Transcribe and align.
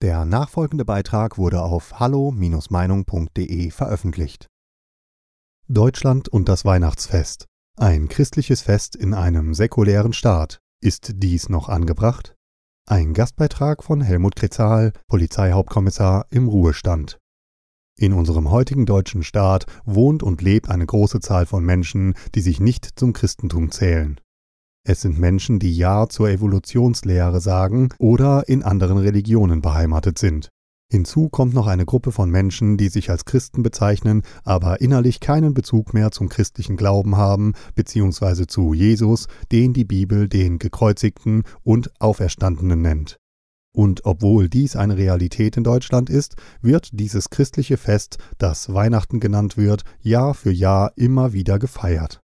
Der 0.00 0.24
nachfolgende 0.24 0.84
Beitrag 0.84 1.38
wurde 1.38 1.60
auf 1.60 1.98
hallo-meinung.de 1.98 3.70
veröffentlicht. 3.72 4.46
Deutschland 5.66 6.28
und 6.28 6.48
das 6.48 6.64
Weihnachtsfest. 6.64 7.46
Ein 7.76 8.08
christliches 8.08 8.62
Fest 8.62 8.94
in 8.94 9.12
einem 9.12 9.54
säkulären 9.54 10.12
Staat. 10.12 10.60
Ist 10.80 11.14
dies 11.16 11.48
noch 11.48 11.68
angebracht? 11.68 12.36
Ein 12.88 13.12
Gastbeitrag 13.12 13.82
von 13.82 14.00
Helmut 14.00 14.36
Kretzal, 14.36 14.92
Polizeihauptkommissar 15.08 16.26
im 16.30 16.46
Ruhestand. 16.46 17.18
In 17.98 18.12
unserem 18.12 18.52
heutigen 18.52 18.86
deutschen 18.86 19.24
Staat 19.24 19.66
wohnt 19.84 20.22
und 20.22 20.40
lebt 20.42 20.70
eine 20.70 20.86
große 20.86 21.18
Zahl 21.18 21.44
von 21.44 21.64
Menschen, 21.64 22.14
die 22.36 22.40
sich 22.40 22.60
nicht 22.60 22.88
zum 22.96 23.12
Christentum 23.12 23.72
zählen. 23.72 24.20
Es 24.90 25.02
sind 25.02 25.18
Menschen, 25.18 25.58
die 25.58 25.76
Ja 25.76 26.08
zur 26.08 26.30
Evolutionslehre 26.30 27.42
sagen 27.42 27.90
oder 27.98 28.48
in 28.48 28.62
anderen 28.62 28.96
Religionen 28.96 29.60
beheimatet 29.60 30.18
sind. 30.18 30.48
Hinzu 30.90 31.28
kommt 31.28 31.52
noch 31.52 31.66
eine 31.66 31.84
Gruppe 31.84 32.10
von 32.10 32.30
Menschen, 32.30 32.78
die 32.78 32.88
sich 32.88 33.10
als 33.10 33.26
Christen 33.26 33.62
bezeichnen, 33.62 34.22
aber 34.44 34.80
innerlich 34.80 35.20
keinen 35.20 35.52
Bezug 35.52 35.92
mehr 35.92 36.10
zum 36.10 36.30
christlichen 36.30 36.78
Glauben 36.78 37.18
haben, 37.18 37.52
beziehungsweise 37.74 38.46
zu 38.46 38.72
Jesus, 38.72 39.26
den 39.52 39.74
die 39.74 39.84
Bibel 39.84 40.26
den 40.26 40.58
gekreuzigten 40.58 41.42
und 41.62 41.92
Auferstandenen 42.00 42.80
nennt. 42.80 43.18
Und 43.74 44.06
obwohl 44.06 44.48
dies 44.48 44.74
eine 44.74 44.96
Realität 44.96 45.58
in 45.58 45.64
Deutschland 45.64 46.08
ist, 46.08 46.36
wird 46.62 46.88
dieses 46.98 47.28
christliche 47.28 47.76
Fest, 47.76 48.16
das 48.38 48.72
Weihnachten 48.72 49.20
genannt 49.20 49.58
wird, 49.58 49.82
Jahr 50.00 50.32
für 50.32 50.50
Jahr 50.50 50.92
immer 50.96 51.34
wieder 51.34 51.58
gefeiert. 51.58 52.22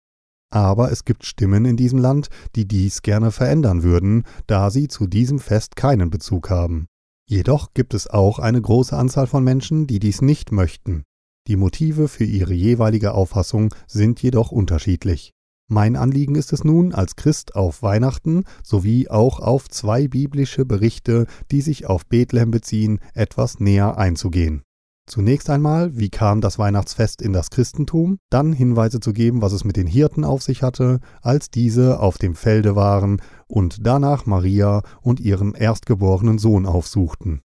Aber 0.51 0.91
es 0.91 1.05
gibt 1.05 1.25
Stimmen 1.25 1.65
in 1.65 1.77
diesem 1.77 1.97
Land, 1.97 2.27
die 2.55 2.67
dies 2.67 3.01
gerne 3.01 3.31
verändern 3.31 3.83
würden, 3.83 4.23
da 4.47 4.69
sie 4.69 4.87
zu 4.87 5.07
diesem 5.07 5.39
Fest 5.39 5.75
keinen 5.75 6.09
Bezug 6.09 6.49
haben. 6.49 6.87
Jedoch 7.27 7.73
gibt 7.73 7.93
es 7.93 8.07
auch 8.07 8.39
eine 8.39 8.61
große 8.61 8.95
Anzahl 8.95 9.25
von 9.25 9.43
Menschen, 9.43 9.87
die 9.87 9.99
dies 9.99 10.21
nicht 10.21 10.51
möchten. 10.51 11.03
Die 11.48 11.55
Motive 11.55 12.09
für 12.09 12.26
ihre 12.26 12.53
jeweilige 12.53 13.13
Auffassung 13.13 13.73
sind 13.87 14.21
jedoch 14.21 14.51
unterschiedlich. 14.51 15.31
Mein 15.70 15.95
Anliegen 15.95 16.35
ist 16.35 16.51
es 16.51 16.65
nun, 16.65 16.93
als 16.93 17.15
Christ 17.15 17.55
auf 17.55 17.81
Weihnachten 17.81 18.43
sowie 18.61 19.07
auch 19.07 19.39
auf 19.39 19.70
zwei 19.70 20.09
biblische 20.09 20.65
Berichte, 20.65 21.27
die 21.49 21.61
sich 21.61 21.85
auf 21.85 22.05
Bethlehem 22.05 22.51
beziehen, 22.51 22.99
etwas 23.13 23.61
näher 23.61 23.98
einzugehen. 23.98 24.63
Zunächst 25.12 25.49
einmal, 25.49 25.98
wie 25.98 26.07
kam 26.07 26.40
das 26.40 26.57
Weihnachtsfest 26.57 27.21
in 27.21 27.34
das 27.34 27.49
Christentum, 27.49 28.20
dann 28.29 28.54
Hinweise 28.54 29.01
zu 29.01 29.12
geben, 29.12 29.41
was 29.41 29.51
es 29.51 29.65
mit 29.65 29.76
den 29.76 29.85
Hirten 29.85 30.23
auf 30.23 30.41
sich 30.41 30.63
hatte, 30.63 31.01
als 31.21 31.49
diese 31.49 31.99
auf 31.99 32.17
dem 32.17 32.34
Felde 32.34 32.77
waren 32.77 33.21
und 33.45 33.85
danach 33.85 34.26
Maria 34.26 34.84
und 35.01 35.20
ihren 35.20 35.54
erstgeborenen 35.54 36.37
Sohn 36.37 36.65
aufsuchten. 36.65 37.41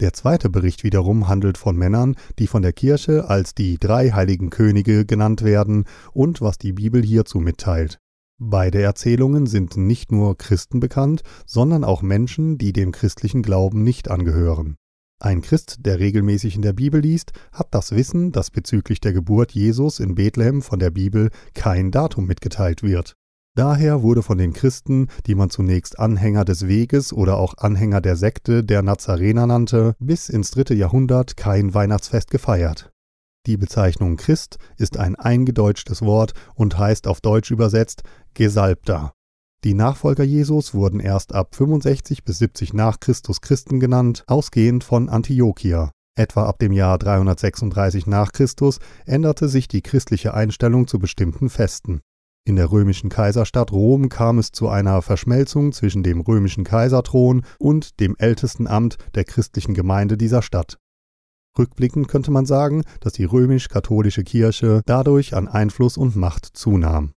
Der 0.00 0.14
zweite 0.14 0.48
Bericht 0.48 0.82
wiederum 0.82 1.28
handelt 1.28 1.58
von 1.58 1.76
Männern, 1.76 2.16
die 2.38 2.46
von 2.46 2.62
der 2.62 2.72
Kirche 2.72 3.28
als 3.28 3.54
die 3.54 3.76
drei 3.76 4.12
heiligen 4.12 4.48
Könige 4.48 5.04
genannt 5.04 5.44
werden 5.44 5.84
und 6.14 6.40
was 6.40 6.56
die 6.56 6.72
Bibel 6.72 7.02
hierzu 7.02 7.38
mitteilt. 7.38 7.98
Beide 8.38 8.80
Erzählungen 8.80 9.44
sind 9.44 9.76
nicht 9.76 10.10
nur 10.10 10.38
Christen 10.38 10.80
bekannt, 10.80 11.20
sondern 11.44 11.84
auch 11.84 12.00
Menschen, 12.00 12.56
die 12.56 12.72
dem 12.72 12.92
christlichen 12.92 13.42
Glauben 13.42 13.82
nicht 13.82 14.10
angehören. 14.10 14.76
Ein 15.22 15.42
Christ, 15.42 15.80
der 15.80 15.98
regelmäßig 15.98 16.56
in 16.56 16.62
der 16.62 16.72
Bibel 16.72 17.02
liest, 17.02 17.32
hat 17.52 17.68
das 17.72 17.94
Wissen, 17.94 18.32
dass 18.32 18.50
bezüglich 18.50 19.00
der 19.00 19.12
Geburt 19.12 19.52
Jesus 19.52 20.00
in 20.00 20.14
Bethlehem 20.14 20.62
von 20.62 20.78
der 20.78 20.88
Bibel 20.88 21.28
kein 21.52 21.90
Datum 21.90 22.26
mitgeteilt 22.26 22.82
wird. 22.82 23.16
Daher 23.54 24.02
wurde 24.02 24.22
von 24.22 24.38
den 24.38 24.54
Christen, 24.54 25.08
die 25.26 25.34
man 25.34 25.50
zunächst 25.50 25.98
Anhänger 25.98 26.46
des 26.46 26.68
Weges 26.68 27.12
oder 27.12 27.36
auch 27.36 27.58
Anhänger 27.58 28.00
der 28.00 28.16
Sekte 28.16 28.64
der 28.64 28.80
Nazarener 28.80 29.46
nannte, 29.46 29.94
bis 29.98 30.30
ins 30.30 30.52
dritte 30.52 30.72
Jahrhundert 30.72 31.36
kein 31.36 31.74
Weihnachtsfest 31.74 32.30
gefeiert. 32.30 32.90
Die 33.46 33.58
Bezeichnung 33.58 34.16
Christ 34.16 34.56
ist 34.78 34.96
ein 34.96 35.16
eingedeutschtes 35.16 36.00
Wort 36.00 36.32
und 36.54 36.78
heißt 36.78 37.06
auf 37.06 37.20
Deutsch 37.20 37.50
übersetzt 37.50 38.04
Gesalbter. 38.32 39.12
Die 39.62 39.74
Nachfolger 39.74 40.24
Jesus 40.24 40.72
wurden 40.72 41.00
erst 41.00 41.34
ab 41.34 41.54
65 41.54 42.24
bis 42.24 42.38
70 42.38 42.72
nach 42.72 42.98
Christus 42.98 43.42
Christen 43.42 43.78
genannt, 43.78 44.24
ausgehend 44.26 44.84
von 44.84 45.10
Antiochia. 45.10 45.90
Etwa 46.16 46.46
ab 46.46 46.58
dem 46.58 46.72
Jahr 46.72 46.96
336 46.96 48.06
nach 48.06 48.32
Christus 48.32 48.78
änderte 49.04 49.48
sich 49.48 49.68
die 49.68 49.82
christliche 49.82 50.32
Einstellung 50.32 50.86
zu 50.86 50.98
bestimmten 50.98 51.50
Festen. 51.50 52.00
In 52.46 52.56
der 52.56 52.72
römischen 52.72 53.10
Kaiserstadt 53.10 53.70
Rom 53.70 54.08
kam 54.08 54.38
es 54.38 54.50
zu 54.50 54.68
einer 54.70 55.02
Verschmelzung 55.02 55.72
zwischen 55.72 56.02
dem 56.02 56.22
römischen 56.22 56.64
Kaiserthron 56.64 57.44
und 57.58 58.00
dem 58.00 58.16
ältesten 58.18 58.66
Amt 58.66 58.96
der 59.14 59.24
christlichen 59.24 59.74
Gemeinde 59.74 60.16
dieser 60.16 60.40
Stadt. 60.40 60.78
Rückblickend 61.58 62.08
könnte 62.08 62.30
man 62.30 62.46
sagen, 62.46 62.82
dass 63.00 63.12
die 63.12 63.24
römisch-katholische 63.24 64.24
Kirche 64.24 64.80
dadurch 64.86 65.34
an 65.34 65.48
Einfluss 65.48 65.98
und 65.98 66.16
Macht 66.16 66.46
zunahm. 66.46 67.12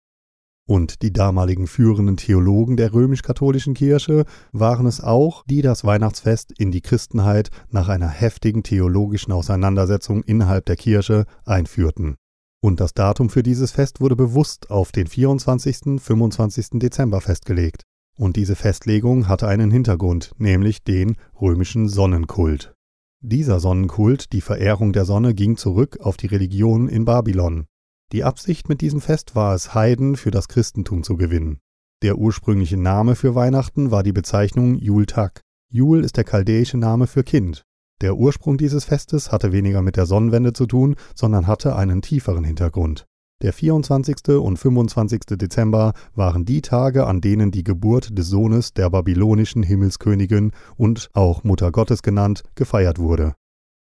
Und 0.72 1.02
die 1.02 1.12
damaligen 1.12 1.66
führenden 1.66 2.16
Theologen 2.16 2.78
der 2.78 2.94
römisch-katholischen 2.94 3.74
Kirche 3.74 4.24
waren 4.52 4.86
es 4.86 5.02
auch, 5.02 5.44
die 5.44 5.60
das 5.60 5.84
Weihnachtsfest 5.84 6.50
in 6.58 6.72
die 6.72 6.80
Christenheit 6.80 7.50
nach 7.68 7.90
einer 7.90 8.08
heftigen 8.08 8.62
theologischen 8.62 9.32
Auseinandersetzung 9.34 10.22
innerhalb 10.22 10.64
der 10.64 10.76
Kirche 10.76 11.26
einführten. 11.44 12.16
Und 12.62 12.80
das 12.80 12.94
Datum 12.94 13.28
für 13.28 13.42
dieses 13.42 13.70
Fest 13.70 14.00
wurde 14.00 14.16
bewusst 14.16 14.70
auf 14.70 14.92
den 14.92 15.08
24. 15.08 16.00
25. 16.00 16.78
Dezember 16.80 17.20
festgelegt. 17.20 17.82
Und 18.16 18.36
diese 18.36 18.56
Festlegung 18.56 19.28
hatte 19.28 19.48
einen 19.48 19.70
Hintergrund, 19.70 20.32
nämlich 20.38 20.82
den 20.84 21.16
römischen 21.38 21.86
Sonnenkult. 21.86 22.74
Dieser 23.20 23.60
Sonnenkult, 23.60 24.32
die 24.32 24.40
Verehrung 24.40 24.94
der 24.94 25.04
Sonne, 25.04 25.34
ging 25.34 25.58
zurück 25.58 25.98
auf 26.00 26.16
die 26.16 26.28
Religion 26.28 26.88
in 26.88 27.04
Babylon. 27.04 27.66
Die 28.12 28.24
Absicht 28.24 28.68
mit 28.68 28.82
diesem 28.82 29.00
Fest 29.00 29.34
war 29.34 29.54
es, 29.54 29.74
Heiden 29.74 30.16
für 30.16 30.30
das 30.30 30.48
Christentum 30.48 31.02
zu 31.02 31.16
gewinnen. 31.16 31.60
Der 32.02 32.18
ursprüngliche 32.18 32.76
Name 32.76 33.14
für 33.14 33.34
Weihnachten 33.34 33.90
war 33.90 34.02
die 34.02 34.12
Bezeichnung 34.12 34.76
Jultag. 34.76 35.40
Jul 35.70 36.04
ist 36.04 36.18
der 36.18 36.24
chaldäische 36.24 36.76
Name 36.76 37.06
für 37.06 37.24
Kind. 37.24 37.62
Der 38.02 38.16
Ursprung 38.16 38.58
dieses 38.58 38.84
Festes 38.84 39.32
hatte 39.32 39.52
weniger 39.52 39.80
mit 39.80 39.96
der 39.96 40.04
Sonnenwende 40.04 40.52
zu 40.52 40.66
tun, 40.66 40.96
sondern 41.14 41.46
hatte 41.46 41.74
einen 41.74 42.02
tieferen 42.02 42.44
Hintergrund. 42.44 43.06
Der 43.40 43.54
24. 43.54 44.28
und 44.40 44.58
25. 44.58 45.20
Dezember 45.38 45.94
waren 46.14 46.44
die 46.44 46.60
Tage, 46.60 47.06
an 47.06 47.22
denen 47.22 47.50
die 47.50 47.64
Geburt 47.64 48.16
des 48.18 48.28
Sohnes 48.28 48.74
der 48.74 48.90
babylonischen 48.90 49.62
Himmelskönigin 49.62 50.52
und 50.76 51.08
auch 51.14 51.44
Mutter 51.44 51.72
Gottes 51.72 52.02
genannt 52.02 52.42
gefeiert 52.56 52.98
wurde. 52.98 53.34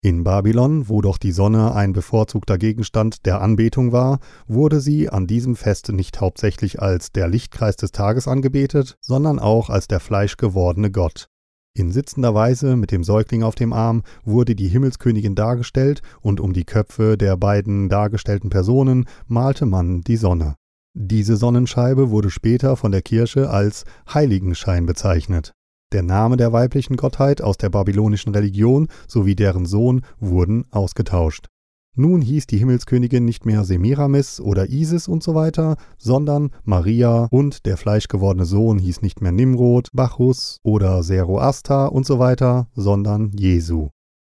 In 0.03 0.25
Babylon, 0.25 0.88
wo 0.88 1.03
doch 1.03 1.19
die 1.19 1.31
Sonne 1.31 1.75
ein 1.75 1.93
bevorzugter 1.93 2.56
Gegenstand 2.56 3.27
der 3.27 3.43
Anbetung 3.43 3.93
war, 3.93 4.19
wurde 4.47 4.81
sie 4.81 5.11
an 5.11 5.27
diesem 5.27 5.56
Fest 5.56 5.91
nicht 5.91 6.22
hauptsächlich 6.22 6.81
als 6.81 7.12
der 7.12 7.28
Lichtkreis 7.28 7.77
des 7.77 7.93
Tages 7.93 8.27
angebetet, 8.27 8.97
sondern 9.03 9.39
auch 9.39 9.69
als 9.69 9.89
der 9.89 10.00
fleischgewordene 10.00 10.91
Gott. 10.91 11.28
In 11.75 11.93
sitzender 11.93 12.34
Weise 12.34 12.77
mit 12.77 12.93
dem 12.93 13.05
Säugling 13.05 13.43
auf 13.43 13.56
dem 13.56 13.75
Arm 13.75 14.03
wurde 14.25 14.55
die 14.55 14.69
Himmelskönigin 14.69 15.34
dargestellt 15.34 16.00
und 16.22 16.41
um 16.41 16.55
die 16.55 16.65
Köpfe 16.65 17.19
der 17.19 17.37
beiden 17.37 17.91
dargestellten 17.91 18.49
Personen 18.49 19.05
malte 19.27 19.66
man 19.66 20.00
die 20.00 20.16
Sonne. 20.16 20.55
Diese 20.94 21.37
Sonnenscheibe 21.37 22.10
wurde 22.10 22.31
später 22.31 22.77
von 22.77 22.91
der 22.91 23.03
Kirche 23.03 23.50
als 23.50 23.84
Heiligenschein 24.12 24.87
bezeichnet. 24.87 25.53
Der 25.93 26.03
Name 26.03 26.37
der 26.37 26.53
weiblichen 26.53 26.97
Gottheit 26.97 27.43
aus 27.43 27.56
der 27.59 27.69
babylonischen 27.69 28.33
Religion 28.33 28.87
sowie 29.09 29.34
deren 29.34 29.67
Sohn 29.67 30.03
wurden 30.21 30.65
ausgetauscht. 30.71 31.49
Nun 31.97 32.23
hieß 32.23 32.47
die 32.47 32.59
Himmelskönigin 32.59 33.25
nicht 33.25 33.45
mehr 33.45 33.65
Semiramis 33.65 34.41
oder 34.41 34.69
Isis 34.69 35.09
und 35.09 35.25
so 35.25 35.34
weiter, 35.34 35.77
sondern 35.99 36.51
Maria 36.62 37.27
und 37.33 37.67
der 37.67 37.77
fleischgewordene 37.77 38.47
Sohn 38.47 38.78
hieß 38.78 39.03
nicht 39.03 39.21
mehr 39.21 39.33
Nimrod, 39.33 39.89
Bacchus 39.93 40.59
oder 40.62 41.03
Zoroaster 41.03 41.91
und 41.91 42.07
so 42.07 42.21
weiter, 42.21 42.69
sondern 42.75 43.33
Jesu. 43.33 43.89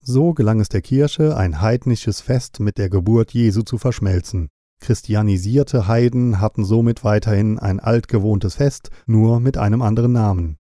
So 0.01 0.33
gelang 0.33 0.61
es 0.61 0.69
der 0.69 0.81
Kirche, 0.81 1.35
ein 1.35 1.61
heidnisches 1.61 2.21
Fest 2.21 2.61
mit 2.61 2.77
der 2.77 2.89
Geburt 2.89 3.31
Jesu 3.33 3.61
zu 3.63 3.77
verschmelzen. 3.77 4.47
Christianisierte 4.79 5.87
Heiden 5.87 6.39
hatten 6.39 6.63
somit 6.63 7.03
weiterhin 7.03 7.59
ein 7.59 7.81
altgewohntes 7.81 8.55
Fest, 8.55 8.89
nur 9.05 9.41
mit 9.41 9.57
einem 9.57 9.81
anderen 9.81 10.13
Namen. 10.13 10.57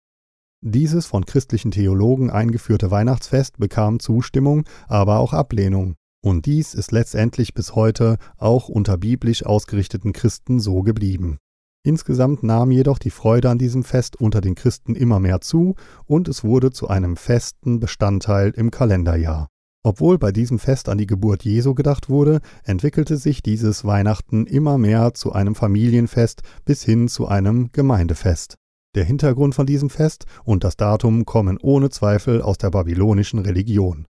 Dieses 0.68 1.06
von 1.06 1.28
christlichen 1.28 1.70
Theologen 1.70 2.32
eingeführte 2.32 2.90
Weihnachtsfest 2.90 3.60
bekam 3.60 4.00
Zustimmung, 4.00 4.64
aber 4.88 5.20
auch 5.20 5.32
Ablehnung. 5.32 5.94
Und 6.24 6.48
dies 6.48 6.74
ist 6.74 6.92
letztendlich 6.92 7.54
bis 7.54 7.76
heute 7.76 8.18
auch 8.38 8.68
unter 8.68 8.98
biblisch 8.98 9.46
ausgerichteten 9.46 10.12
Christen 10.12 10.60
so 10.60 10.82
geblieben. 10.82 11.38
Insgesamt 11.84 12.42
nahm 12.42 12.72
jedoch 12.72 12.98
die 12.98 13.12
Freude 13.12 13.52
an 13.52 13.60
diesem 13.60 13.84
Fest 13.84 14.20
unter 14.20 14.42
den 14.42 14.56
Christen 14.56 14.96
immer 14.96 15.20
mehr 15.20 15.40
zu 15.40 15.76
und 16.08 16.28
es 16.28 16.44
wurde 16.44 16.72
zu 16.72 16.88
einem 16.88 17.16
festen 17.16 17.80
Bestandteil 17.80 18.50
im 18.50 18.72
Kalenderjahr. 18.72 19.50
Obwohl 19.84 20.18
bei 20.18 20.32
diesem 20.32 20.58
Fest 20.58 20.90
an 20.90 20.98
die 20.98 21.06
Geburt 21.06 21.46
Jesu 21.46 21.76
gedacht 21.76 22.10
wurde, 22.10 22.40
entwickelte 22.64 23.18
sich 23.18 23.44
dieses 23.44 23.86
Weihnachten 23.86 24.48
immer 24.48 24.80
mehr 24.80 25.14
zu 25.14 25.32
einem 25.32 25.54
Familienfest 25.54 26.42
bis 26.66 26.82
hin 26.82 27.08
zu 27.08 27.28
einem 27.28 27.72
Gemeindefest. 27.72 28.58
Der 28.96 29.04
Hintergrund 29.04 29.54
von 29.56 29.66
diesem 29.66 29.90
Fest 29.90 30.26
und 30.46 30.64
das 30.64 30.78
Datum 30.78 31.26
kommen 31.26 31.58
ohne 31.62 31.90
Zweifel 31.90 32.42
aus 32.42 32.58
der 32.58 32.72
babylonischen 32.72 33.40
Religion. 33.40 34.06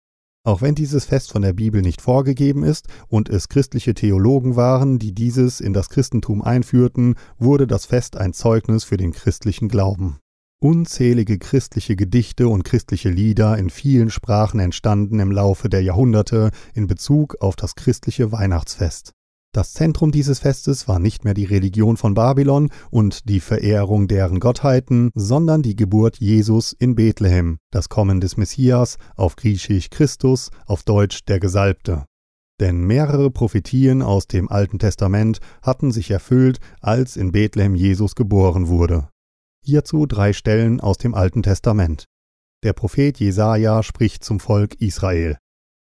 Auch 0.45 0.61
wenn 0.61 0.75
dieses 0.75 1.05
Fest 1.05 1.31
von 1.31 1.41
der 1.41 1.53
Bibel 1.53 1.81
nicht 1.81 2.01
vorgegeben 2.01 2.63
ist 2.63 2.87
und 3.07 3.29
es 3.29 3.49
christliche 3.49 3.95
Theologen 3.95 4.55
waren, 4.55 4.99
die 4.99 5.11
dieses 5.11 5.59
in 5.59 5.73
das 5.73 5.89
Christentum 5.89 6.43
einführten, 6.43 7.15
wurde 7.39 7.65
das 7.65 7.87
Fest 7.87 8.15
ein 8.15 8.31
Zeugnis 8.31 8.83
für 8.83 8.97
den 8.97 9.11
christlichen 9.11 9.69
Glauben. 9.69 10.19
Unzählige 10.61 11.39
christliche 11.39 11.95
Gedichte 11.95 12.47
und 12.47 12.63
christliche 12.63 13.09
Lieder 13.09 13.57
in 13.57 13.71
vielen 13.71 14.11
Sprachen 14.11 14.59
entstanden 14.59 15.19
im 15.19 15.31
Laufe 15.31 15.67
der 15.67 15.81
Jahrhunderte 15.81 16.51
in 16.75 16.85
Bezug 16.85 17.37
auf 17.41 17.55
das 17.55 17.73
christliche 17.73 18.31
Weihnachtsfest. 18.31 19.13
Das 19.56 19.72
Zentrum 19.72 20.12
dieses 20.12 20.40
Festes 20.40 20.90
war 20.90 21.00
nicht 21.00 21.24
mehr 21.24 21.34
die 21.34 21.46
Religion 21.46 21.96
von 21.96 22.13
Babylon 22.13 22.72
und 22.92 23.30
die 23.30 23.40
Verehrung 23.40 24.10
deren 24.10 24.42
Gottheiten, 24.42 25.12
sondern 25.16 25.62
die 25.62 25.78
Geburt 25.78 26.18
Jesus 26.18 26.74
in 26.74 26.94
Bethlehem, 26.94 27.60
das 27.72 27.88
Kommen 27.88 28.19
des 28.19 28.36
Messias, 28.36 28.98
auf 29.16 29.38
Griechisch 29.38 29.90
Christus, 29.90 30.52
auf 30.66 30.84
Deutsch 30.84 31.24
der 31.24 31.40
Gesalbte. 31.40 32.04
Denn 32.60 32.84
mehrere 32.84 33.31
Prophetien 33.31 34.02
aus 34.02 34.28
dem 34.28 34.50
Alten 34.50 34.78
Testament 34.78 35.40
hatten 35.62 35.94
sich 35.94 36.12
erfüllt, 36.12 36.60
als 36.81 37.16
in 37.16 37.31
Bethlehem 37.31 37.75
Jesus 37.75 38.16
geboren 38.16 38.68
wurde. 38.68 39.07
Hierzu 39.63 40.06
drei 40.06 40.34
Stellen 40.34 40.81
aus 40.81 40.98
dem 40.98 41.13
Alten 41.13 41.44
Testament. 41.44 42.04
Der 42.63 42.74
Prophet 42.74 43.18
Jesaja 43.22 43.84
spricht 43.84 44.25
zum 44.25 44.42
Volk 44.42 44.75
Israel. 44.81 45.38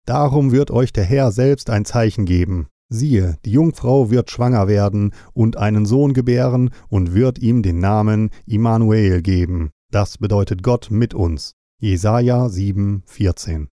Darum 0.06 0.50
wird 0.50 0.72
euch 0.72 0.92
der 0.92 1.04
Herr 1.04 1.30
selbst 1.30 1.70
ein 1.70 1.84
Zeichen 1.84 2.24
geben. 2.24 2.66
Siehe, 2.92 3.38
die 3.44 3.52
Jungfrau 3.52 4.10
wird 4.10 4.32
schwanger 4.32 4.66
werden 4.66 5.14
und 5.32 5.56
einen 5.56 5.86
Sohn 5.86 6.12
gebären 6.12 6.70
und 6.88 7.14
wird 7.14 7.38
ihm 7.38 7.62
den 7.62 7.78
Namen 7.78 8.30
Immanuel 8.46 9.22
geben. 9.22 9.70
Das 9.92 10.18
bedeutet 10.18 10.64
Gott 10.64 10.88
mit 10.90 11.14
uns. 11.14 11.54
Jesaja 11.78 12.48
7, 12.48 13.04
14. 13.06 13.68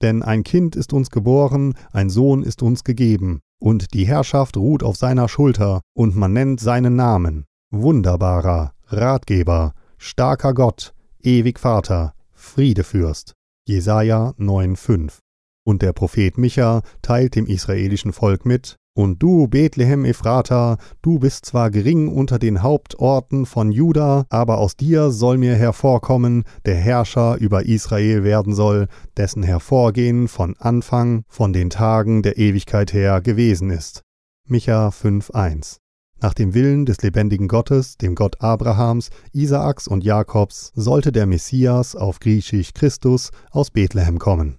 Denn 0.00 0.22
ein 0.22 0.42
Kind 0.42 0.74
ist 0.74 0.92
uns 0.92 1.10
geboren, 1.10 1.74
ein 1.92 2.10
Sohn 2.10 2.42
ist 2.42 2.62
uns 2.62 2.82
gegeben, 2.82 3.40
und 3.60 3.94
die 3.94 4.06
Herrschaft 4.06 4.56
ruht 4.56 4.82
auf 4.82 4.96
seiner 4.96 5.28
Schulter, 5.28 5.82
und 5.94 6.16
man 6.16 6.32
nennt 6.32 6.58
seinen 6.58 6.96
Namen. 6.96 7.44
Wunderbarer, 7.70 8.72
Ratgeber, 8.88 9.74
starker 9.98 10.54
Gott, 10.54 10.92
ewig 11.22 11.60
Vater, 11.60 12.14
Friedefürst. 12.32 13.34
Jesaja 13.64 14.34
9, 14.38 14.76
5. 14.76 15.20
Und 15.64 15.82
der 15.82 15.92
Prophet 15.92 16.38
Micha 16.38 16.82
teilt 17.02 17.36
dem 17.36 17.46
israelischen 17.46 18.12
Volk 18.12 18.44
mit, 18.44 18.76
und 18.94 19.22
du, 19.22 19.48
Bethlehem 19.48 20.04
Ephrata, 20.04 20.76
du 21.00 21.18
bist 21.18 21.46
zwar 21.46 21.70
gering 21.70 22.08
unter 22.08 22.38
den 22.38 22.62
Hauptorten 22.62 23.46
von 23.46 23.72
Juda, 23.72 24.26
aber 24.28 24.58
aus 24.58 24.76
dir 24.76 25.10
soll 25.10 25.38
mir 25.38 25.54
hervorkommen, 25.54 26.44
der 26.66 26.74
Herrscher 26.74 27.38
über 27.38 27.64
Israel 27.64 28.22
werden 28.22 28.54
soll, 28.54 28.88
dessen 29.16 29.42
Hervorgehen 29.42 30.28
von 30.28 30.56
Anfang, 30.58 31.24
von 31.26 31.54
den 31.54 31.70
Tagen 31.70 32.22
der 32.22 32.36
Ewigkeit 32.36 32.92
her 32.92 33.22
gewesen 33.22 33.70
ist. 33.70 34.02
Micha 34.46 34.88
5,1 34.88 35.78
Nach 36.20 36.34
dem 36.34 36.52
Willen 36.52 36.84
des 36.84 37.00
lebendigen 37.00 37.48
Gottes, 37.48 37.96
dem 37.96 38.14
Gott 38.14 38.42
Abrahams, 38.42 39.08
Isaaks 39.32 39.88
und 39.88 40.04
Jakobs, 40.04 40.70
sollte 40.74 41.12
der 41.12 41.24
Messias 41.24 41.96
auf 41.96 42.20
Griechisch 42.20 42.74
Christus 42.74 43.30
aus 43.50 43.70
Bethlehem 43.70 44.18
kommen. 44.18 44.58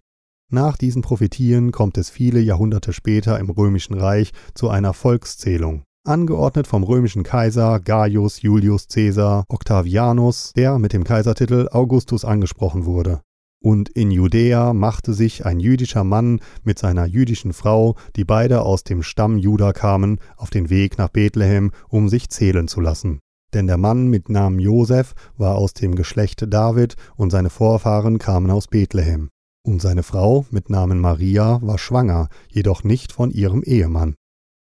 Nach 0.53 0.77
diesen 0.77 1.01
Prophetien 1.01 1.71
kommt 1.71 1.97
es 1.97 2.11
viele 2.11 2.39
Jahrhunderte 2.39 2.93
später 2.93 3.39
im 3.39 3.49
Römischen 3.49 3.95
Reich 3.95 4.29
zu 4.53 4.69
einer 4.69 4.93
Volkszählung, 4.93 5.81
angeordnet 6.05 6.67
vom 6.67 6.83
römischen 6.83 7.23
Kaiser 7.23 7.79
Gaius 7.79 8.43
Julius 8.43 8.87
Caesar 8.87 9.45
Octavianus, 9.49 10.53
der 10.55 10.77
mit 10.77 10.93
dem 10.93 11.05
Kaisertitel 11.05 11.69
Augustus 11.71 12.23
angesprochen 12.23 12.85
wurde. 12.85 13.21
Und 13.63 13.89
in 13.89 14.11
Judäa 14.11 14.73
machte 14.73 15.15
sich 15.15 15.43
ein 15.43 15.59
jüdischer 15.59 16.03
Mann 16.03 16.39
mit 16.61 16.77
seiner 16.77 17.07
jüdischen 17.07 17.53
Frau, 17.53 17.95
die 18.15 18.23
beide 18.23 18.61
aus 18.61 18.83
dem 18.83 19.01
Stamm 19.01 19.39
Juda 19.39 19.73
kamen, 19.73 20.19
auf 20.37 20.51
den 20.51 20.69
Weg 20.69 20.99
nach 20.99 21.09
Bethlehem, 21.09 21.71
um 21.89 22.09
sich 22.09 22.29
zählen 22.29 22.67
zu 22.67 22.79
lassen. 22.79 23.21
Denn 23.55 23.65
der 23.65 23.77
Mann 23.77 24.07
mit 24.07 24.29
Namen 24.29 24.59
Josef 24.59 25.15
war 25.35 25.55
aus 25.55 25.73
dem 25.73 25.95
Geschlecht 25.95 26.45
David 26.47 26.95
und 27.15 27.31
seine 27.31 27.49
Vorfahren 27.49 28.19
kamen 28.19 28.51
aus 28.51 28.67
Bethlehem. 28.67 29.29
Und 29.65 29.81
seine 29.81 30.03
Frau 30.03 30.45
mit 30.51 30.69
Namen 30.69 30.99
Maria 30.99 31.61
war 31.61 31.77
schwanger, 31.77 32.27
jedoch 32.49 32.83
nicht 32.83 33.13
von 33.13 33.31
ihrem 33.31 33.63
Ehemann. 33.63 34.15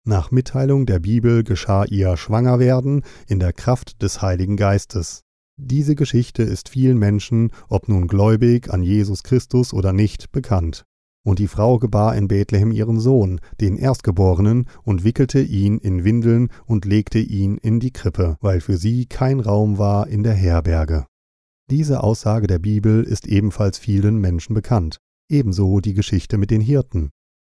Nach 0.05 0.33
Mitteilung 0.33 0.87
der 0.87 0.99
Bibel 0.99 1.45
geschah 1.45 1.85
ihr 1.85 2.17
Schwangerwerden 2.17 3.03
in 3.29 3.39
der 3.39 3.53
Kraft 3.53 4.03
des 4.03 4.21
Heiligen 4.21 4.57
Geistes. 4.57 5.23
Diese 5.57 5.95
Geschichte 5.95 6.43
ist 6.43 6.71
vielen 6.71 6.99
Menschen, 6.99 7.53
ob 7.69 7.89
nun 7.89 8.09
gläubig 8.09 8.73
an 8.73 8.83
Jesus 8.83 9.23
Christus 9.23 9.73
oder 9.73 9.93
nicht, 9.93 10.33
bekannt. 10.33 10.85
Und 11.23 11.39
die 11.39 11.49
Frau 11.49 11.79
gebar 11.79 12.17
in 12.17 12.29
Bethlehem 12.29 12.73
ihren 12.73 12.99
Sohn, 12.99 13.41
den 13.61 13.77
Erstgeborenen, 13.77 14.69
und 14.83 15.05
wickelte 15.05 15.41
ihn 15.41 15.79
in 15.79 16.03
Windeln 16.03 16.49
und 16.65 16.87
legte 16.87 17.19
ihn 17.19 17.59
in 17.59 17.79
die 17.79 17.93
Krippe, 17.93 18.39
weil 18.41 18.61
für 18.63 18.79
sie 18.79 19.05
kein 19.05 19.39
Raum 19.39 19.77
war 19.77 20.09
in 20.09 20.23
der 20.23 20.35
Herberge. 20.35 21.07
Diese 21.71 22.03
Aussage 22.03 22.49
der 22.49 22.59
Bibel 22.59 23.05
ist 23.05 23.29
ebenfalls 23.29 23.79
vielen 23.79 24.19
Menschen 24.19 24.55
bekannt, 24.55 24.99
ebenso 25.31 25.79
die 25.79 25.95
Geschichte 25.95 26.37
mit 26.37 26.51
den 26.51 26.61
Hirten. 26.61 27.11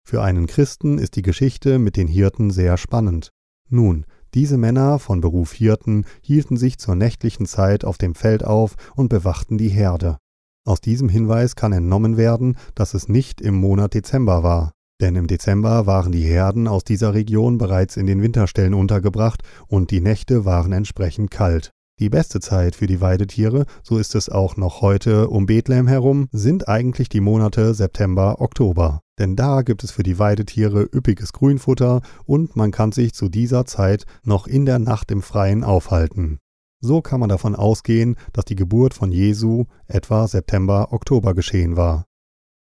Für 0.05 0.21
einen 0.21 0.47
Christen 0.47 0.97
ist 0.97 1.15
die 1.15 1.21
Geschichte 1.21 1.79
mit 1.79 1.95
den 1.95 2.09
Hirten 2.09 2.51
sehr 2.51 2.75
spannend. 2.75 3.29
Nun, 3.69 4.05
diese 4.33 4.57
Männer 4.57 4.99
von 4.99 5.21
Beruf 5.21 5.53
Hirten 5.53 6.05
hielten 6.21 6.57
sich 6.57 6.77
zur 6.77 6.95
nächtlichen 6.95 7.45
Zeit 7.45 7.85
auf 7.85 7.97
dem 7.97 8.13
Feld 8.13 8.43
auf 8.43 8.75
und 8.97 9.07
bewachten 9.07 9.57
die 9.57 9.69
Herde. 9.69 10.17
Aus 10.65 10.81
diesem 10.81 11.07
Hinweis 11.07 11.55
kann 11.55 11.71
entnommen 11.71 12.17
werden, 12.17 12.57
dass 12.75 12.93
es 12.93 13.07
nicht 13.07 13.39
im 13.39 13.55
Monat 13.55 13.93
Dezember 13.93 14.43
war, 14.43 14.73
denn 14.99 15.15
im 15.15 15.27
Dezember 15.27 15.85
waren 15.85 16.11
die 16.11 16.25
Herden 16.25 16.67
aus 16.67 16.83
dieser 16.83 17.13
Region 17.13 17.57
bereits 17.57 17.95
in 17.95 18.07
den 18.07 18.21
Winterstellen 18.21 18.73
untergebracht 18.73 19.41
und 19.67 19.89
die 19.89 20.01
Nächte 20.01 20.43
waren 20.43 20.73
entsprechend 20.73 21.31
kalt. 21.31 21.71
Die 22.01 22.09
beste 22.09 22.39
Zeit 22.39 22.75
für 22.75 22.87
die 22.87 22.99
Weidetiere, 22.99 23.67
so 23.83 23.99
ist 23.99 24.15
es 24.15 24.27
auch 24.27 24.57
noch 24.57 24.81
heute 24.81 25.29
um 25.29 25.45
Bethlehem 25.45 25.87
herum, 25.87 26.29
sind 26.31 26.67
eigentlich 26.67 27.09
die 27.09 27.19
Monate 27.19 27.75
September, 27.75 28.41
Oktober. 28.41 29.01
Denn 29.19 29.35
da 29.35 29.61
gibt 29.61 29.83
es 29.83 29.91
für 29.91 30.01
die 30.01 30.17
Weidetiere 30.17 30.81
üppiges 30.81 31.31
Grünfutter 31.31 32.01
und 32.25 32.55
man 32.55 32.71
kann 32.71 32.91
sich 32.91 33.13
zu 33.13 33.29
dieser 33.29 33.67
Zeit 33.67 34.05
noch 34.23 34.47
in 34.47 34.65
der 34.65 34.79
Nacht 34.79 35.11
im 35.11 35.21
Freien 35.21 35.63
aufhalten. 35.63 36.39
So 36.79 37.03
kann 37.03 37.19
man 37.19 37.29
davon 37.29 37.55
ausgehen, 37.55 38.15
dass 38.33 38.45
die 38.45 38.55
Geburt 38.55 38.95
von 38.95 39.11
Jesu 39.11 39.65
etwa 39.85 40.27
September, 40.27 40.93
Oktober 40.93 41.35
geschehen 41.35 41.77
war. 41.77 42.07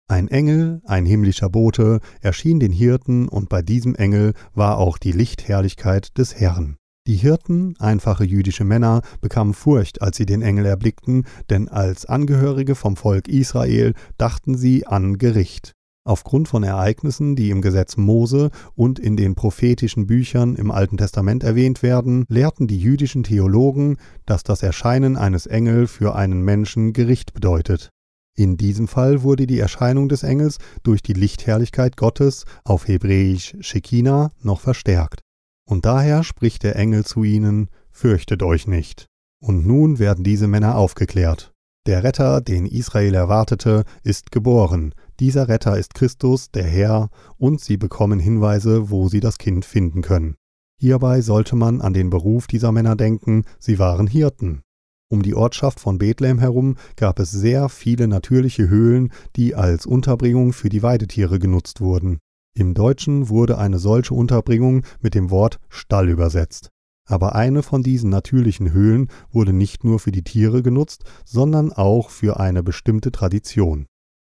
Ein 0.08 0.30
Engel, 0.30 0.82
ein 0.84 1.06
himmlischer 1.06 1.50
Bote, 1.50 2.00
erschien 2.22 2.60
den 2.60 2.72
Hirten 2.72 3.28
und 3.28 3.50
bei 3.50 3.62
diesem 3.62 3.94
Engel 3.94 4.34
war 4.56 4.80
auch 4.80 4.98
die 4.98 5.12
Lichtherrlichkeit 5.12 6.18
des 6.18 6.34
Herrn. 6.34 6.78
Die 7.08 7.16
Hirten, 7.16 7.74
einfache 7.80 8.26
jüdische 8.26 8.66
Männer, 8.66 9.02
bekamen 9.22 9.54
Furcht, 9.54 10.02
als 10.02 10.18
sie 10.18 10.26
den 10.26 10.42
Engel 10.42 10.66
erblickten, 10.66 11.26
denn 11.50 11.70
als 11.70 12.06
Angehörige 12.06 12.76
vom 12.76 12.98
Volk 12.98 13.30
Israel 13.30 13.94
dachten 14.18 14.58
sie 14.58 14.86
an 14.86 15.18
Gericht. 15.18 15.72
Aufgrund 16.04 16.50
von 16.50 16.64
Ereignissen, 16.64 17.38
die 17.38 17.50
im 17.50 17.62
Gesetz 17.62 17.96
Mose 17.96 18.50
und 18.76 19.00
in 19.00 19.16
den 19.16 19.36
prophetischen 19.36 20.06
Büchern 20.06 20.58
im 20.58 20.70
Alten 20.70 20.98
Testament 20.98 21.46
erwähnt 21.46 21.82
werden, 21.82 22.26
lehrten 22.28 22.68
die 22.68 22.80
jüdischen 22.80 23.24
Theologen, 23.24 23.96
dass 24.26 24.44
das 24.44 24.62
Erscheinen 24.62 25.16
eines 25.16 25.46
Engels 25.46 25.92
für 25.92 26.14
einen 26.14 26.42
Menschen 26.42 26.92
Gericht 26.92 27.34
bedeutet. 27.34 27.90
In 28.36 28.58
diesem 28.58 28.90
Fall 28.90 29.24
wurde 29.24 29.48
die 29.48 29.60
Erscheinung 29.60 30.10
des 30.10 30.24
Engels 30.24 30.58
durch 30.84 31.02
die 31.02 31.14
Lichtherrlichkeit 31.14 31.96
Gottes 31.96 32.44
auf 32.66 32.86
Hebräisch 32.86 33.56
Shekinah 33.62 34.32
noch 34.42 34.60
verstärkt. 34.60 35.22
Und 35.68 35.86
daher 35.86 36.24
spricht 36.24 36.64
der 36.64 36.76
Engel 36.78 37.06
zu 37.06 37.24
ihnen, 37.24 37.70
Fürchtet 37.92 38.44
euch 38.44 38.68
nicht. 38.68 39.08
Und 39.40 39.66
nun 39.66 40.00
werden 40.00 40.24
diese 40.24 40.48
Männer 40.48 40.76
aufgeklärt. 40.76 41.52
Der 41.88 42.04
Retter, 42.04 42.42
den 42.42 42.66
Israel 42.66 43.16
erwartete, 43.16 43.84
ist 44.04 44.32
geboren. 44.32 44.94
Dieser 45.20 45.48
Retter 45.48 45.78
ist 45.78 45.94
Christus, 45.94 46.52
der 46.52 46.66
Herr, 46.66 47.10
und 47.38 47.60
sie 47.60 47.78
bekommen 47.78 48.20
Hinweise, 48.20 48.90
wo 48.90 49.10
sie 49.10 49.20
das 49.20 49.38
Kind 49.38 49.66
finden 49.66 50.02
können. 50.02 50.36
Hierbei 50.80 51.22
sollte 51.22 51.56
man 51.56 51.82
an 51.82 51.94
den 51.94 52.10
Beruf 52.10 52.48
dieser 52.48 52.72
Männer 52.72 52.96
denken, 52.96 53.46
sie 53.58 53.80
waren 53.80 54.06
Hirten. 54.06 54.62
Um 55.10 55.24
die 55.24 55.34
Ortschaft 55.34 55.80
von 55.80 55.98
Bethlehem 55.98 56.40
herum 56.40 56.76
gab 56.98 57.20
es 57.20 57.32
sehr 57.32 57.70
viele 57.70 58.08
natürliche 58.08 58.70
Höhlen, 58.70 59.12
die 59.36 59.56
als 59.56 59.86
Unterbringung 59.86 60.54
für 60.54 60.70
die 60.70 60.84
Weidetiere 60.84 61.40
genutzt 61.40 61.82
wurden. 61.82 62.20
Im 62.58 62.74
Deutschen 62.74 63.30
wurde 63.30 63.60
eine 63.60 63.78
solche 63.78 64.16
Unterbringung 64.16 64.82
mit 65.00 65.14
dem 65.14 65.30
Wort 65.30 65.60
Stall 65.70 66.10
übersetzt. 66.10 66.72
Aber 67.06 67.36
eine 67.36 67.62
von 67.62 67.84
diesen 67.84 68.10
natürlichen 68.10 68.74
Höhlen 68.74 69.10
wurde 69.30 69.54
nicht 69.54 69.84
nur 69.84 70.00
für 70.00 70.12
die 70.12 70.24
Tiere 70.24 70.64
genutzt, 70.64 71.04
sondern 71.24 71.72
auch 71.72 72.10
für 72.10 72.40
eine 72.40 72.64
bestimmte 72.64 73.12
Tradition. 73.12 73.86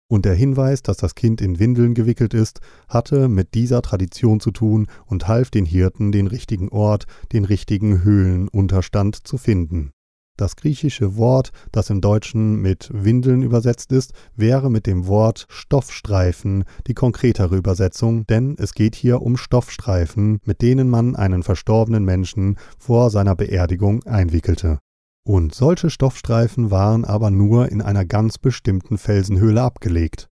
Und 0.09 0.23
der 0.23 0.33
Hinweis, 0.33 0.81
dass 0.81 0.95
das 0.95 1.13
Kind 1.15 1.41
in 1.41 1.59
Windeln 1.59 1.93
gewickelt 1.93 2.33
ist, 2.33 2.61
hatte 2.87 3.27
mit 3.27 3.53
dieser 3.53 3.81
Tradition 3.81 4.39
zu 4.39 4.51
tun 4.51 4.87
und 5.05 5.27
half 5.27 5.51
den 5.51 5.65
Hirten, 5.65 6.13
den 6.13 6.27
richtigen 6.27 6.69
Ort, 6.69 7.07
den 7.33 7.43
richtigen 7.43 8.01
Höhlenunterstand 8.05 9.27
zu 9.27 9.37
finden. 9.37 9.91
Das 10.41 10.55
griechische 10.55 11.17
Wort, 11.17 11.51
das 11.71 11.91
im 11.91 12.01
Deutschen 12.01 12.63
mit 12.63 12.89
Windeln 12.91 13.43
übersetzt 13.43 13.91
ist, 13.91 14.13
wäre 14.35 14.71
mit 14.71 14.87
dem 14.87 15.05
Wort 15.05 15.45
Stoffstreifen 15.49 16.63
die 16.87 16.95
konkretere 16.95 17.55
Übersetzung, 17.55 18.25
denn 18.25 18.55
es 18.57 18.73
geht 18.73 18.95
hier 18.95 19.21
um 19.21 19.37
Stoffstreifen, 19.37 20.39
mit 20.43 20.63
denen 20.63 20.89
man 20.89 21.15
einen 21.15 21.43
verstorbenen 21.43 22.03
Menschen 22.05 22.57
vor 22.79 23.11
seiner 23.11 23.35
Beerdigung 23.35 24.01
einwickelte. 24.07 24.79
Und 25.23 25.53
solche 25.53 25.91
Stoffstreifen 25.91 26.71
waren 26.71 27.05
aber 27.05 27.29
nur 27.29 27.69
in 27.69 27.83
einer 27.83 28.03
ganz 28.03 28.39
bestimmten 28.39 28.97
Felsenhöhle 28.97 29.61
abgelegt. 29.61 30.27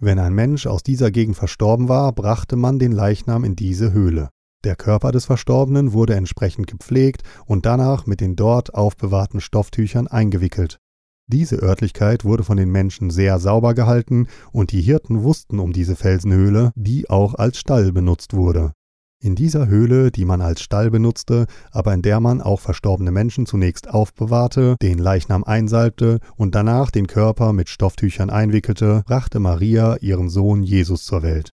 Wenn 0.00 0.18
ein 0.18 0.34
Mensch 0.34 0.66
aus 0.66 0.82
dieser 0.82 1.12
Gegend 1.12 1.36
verstorben 1.36 1.88
war, 1.88 2.10
brachte 2.12 2.56
man 2.56 2.80
den 2.80 2.90
Leichnam 2.90 3.44
in 3.44 3.54
diese 3.54 3.92
Höhle. 3.92 4.30
Der 4.64 4.76
Körper 4.76 5.10
des 5.10 5.24
Verstorbenen 5.24 5.92
wurde 5.92 6.14
entsprechend 6.14 6.68
gepflegt 6.68 7.22
und 7.46 7.66
danach 7.66 8.06
mit 8.06 8.20
den 8.20 8.36
dort 8.36 8.74
aufbewahrten 8.74 9.40
Stofftüchern 9.40 10.06
eingewickelt. 10.06 10.78
Diese 11.26 11.56
Örtlichkeit 11.56 12.24
wurde 12.24 12.44
von 12.44 12.56
den 12.56 12.70
Menschen 12.70 13.10
sehr 13.10 13.38
sauber 13.38 13.74
gehalten 13.74 14.28
und 14.52 14.70
die 14.70 14.82
Hirten 14.82 15.22
wussten 15.22 15.58
um 15.58 15.72
diese 15.72 15.96
Felsenhöhle, 15.96 16.72
die 16.76 17.10
auch 17.10 17.34
als 17.34 17.58
Stall 17.58 17.92
benutzt 17.92 18.34
wurde. 18.34 18.72
In 19.20 19.36
dieser 19.36 19.68
Höhle, 19.68 20.10
die 20.10 20.24
man 20.24 20.40
als 20.40 20.62
Stall 20.62 20.90
benutzte, 20.90 21.46
aber 21.70 21.94
in 21.94 22.02
der 22.02 22.18
man 22.18 22.40
auch 22.40 22.58
verstorbene 22.58 23.12
Menschen 23.12 23.46
zunächst 23.46 23.88
aufbewahrte, 23.88 24.76
den 24.82 24.98
Leichnam 24.98 25.44
einsalbte 25.44 26.18
und 26.36 26.56
danach 26.56 26.90
den 26.90 27.06
Körper 27.06 27.52
mit 27.52 27.68
Stofftüchern 27.68 28.30
einwickelte, 28.30 29.02
brachte 29.06 29.38
Maria 29.38 29.96
ihren 30.00 30.28
Sohn 30.28 30.64
Jesus 30.64 31.04
zur 31.04 31.22
Welt. 31.22 31.52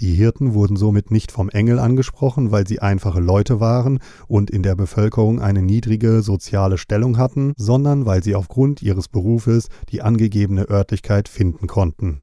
Die 0.00 0.14
Hirten 0.14 0.54
wurden 0.54 0.76
somit 0.76 1.10
nicht 1.10 1.32
vom 1.32 1.48
Engel 1.48 1.80
angesprochen, 1.80 2.52
weil 2.52 2.68
sie 2.68 2.78
einfache 2.78 3.18
Leute 3.18 3.58
waren 3.58 3.98
und 4.28 4.48
in 4.48 4.62
der 4.62 4.76
Bevölkerung 4.76 5.40
eine 5.40 5.60
niedrige 5.60 6.22
soziale 6.22 6.78
Stellung 6.78 7.18
hatten, 7.18 7.52
sondern 7.56 8.06
weil 8.06 8.22
sie 8.22 8.36
aufgrund 8.36 8.80
ihres 8.80 9.08
Berufes 9.08 9.68
die 9.88 10.02
angegebene 10.02 10.68
Örtlichkeit 10.70 11.28
finden 11.28 11.66
konnten. 11.66 12.20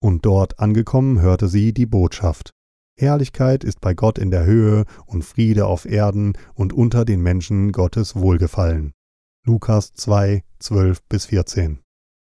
Und 0.00 0.24
dort 0.24 0.58
angekommen 0.58 1.20
hörte 1.20 1.48
sie 1.48 1.74
die 1.74 1.86
Botschaft. 1.86 2.54
Herrlichkeit 2.96 3.62
ist 3.62 3.80
bei 3.80 3.94
Gott 3.94 4.18
in 4.18 4.30
der 4.30 4.44
Höhe 4.44 4.84
und 5.06 5.24
Friede 5.24 5.66
auf 5.66 5.84
Erden 5.84 6.32
und 6.54 6.72
unter 6.72 7.04
den 7.04 7.20
Menschen 7.20 7.72
Gottes 7.72 8.16
Wohlgefallen. 8.16 8.92
Lukas 9.44 9.92
2, 9.92 10.42
12 10.58 11.02
bis 11.08 11.26
14. 11.26 11.80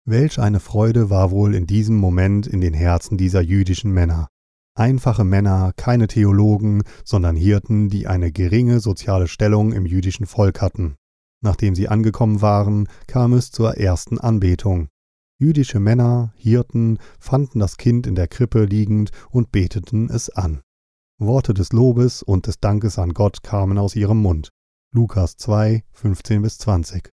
Welch 0.06 0.40
eine 0.40 0.60
Freude 0.60 1.10
war 1.10 1.32
wohl 1.32 1.56
in 1.56 1.66
diesem 1.66 1.96
Moment 1.96 2.46
in 2.46 2.62
den 2.62 2.74
Herzen 2.74 3.18
dieser 3.18 3.42
jüdischen 3.42 3.92
Männer. 3.92 4.30
Einfache 4.76 5.24
Männer, 5.24 5.72
keine 5.76 6.08
Theologen, 6.08 6.82
sondern 7.06 7.36
Hirten, 7.36 7.90
die 7.90 8.08
eine 8.08 8.32
geringe 8.32 8.80
soziale 8.80 9.28
Stellung 9.28 9.72
im 9.72 9.86
jüdischen 9.86 10.26
Volk 10.26 10.62
hatten. 10.62 10.96
Nachdem 11.44 11.76
sie 11.76 11.90
angekommen 11.90 12.42
waren, 12.42 12.88
kam 13.06 13.34
es 13.34 13.52
zur 13.52 13.78
ersten 13.78 14.18
Anbetung. 14.18 14.88
Jüdische 15.38 15.80
Männer, 15.80 16.34
Hirten, 16.36 16.98
fanden 17.20 17.60
das 17.60 17.78
Kind 17.78 18.08
in 18.08 18.16
der 18.16 18.28
Krippe 18.28 18.66
liegend 18.66 19.12
und 19.30 19.52
beteten 19.52 20.10
es 20.10 20.32
an. 20.32 20.62
Worte 21.20 21.54
des 21.54 21.72
Lobes 21.72 22.24
und 22.24 22.48
des 22.48 22.60
Dankes 22.60 22.98
an 22.98 23.14
Gott 23.14 23.44
kamen 23.44 23.78
aus 23.78 23.96
ihrem 23.96 24.22
Mund. 24.22 24.50
Lukas 24.92 25.38
2, 25.38 25.84
15 25.92 26.42
bis 26.42 26.58
20. 26.58 27.10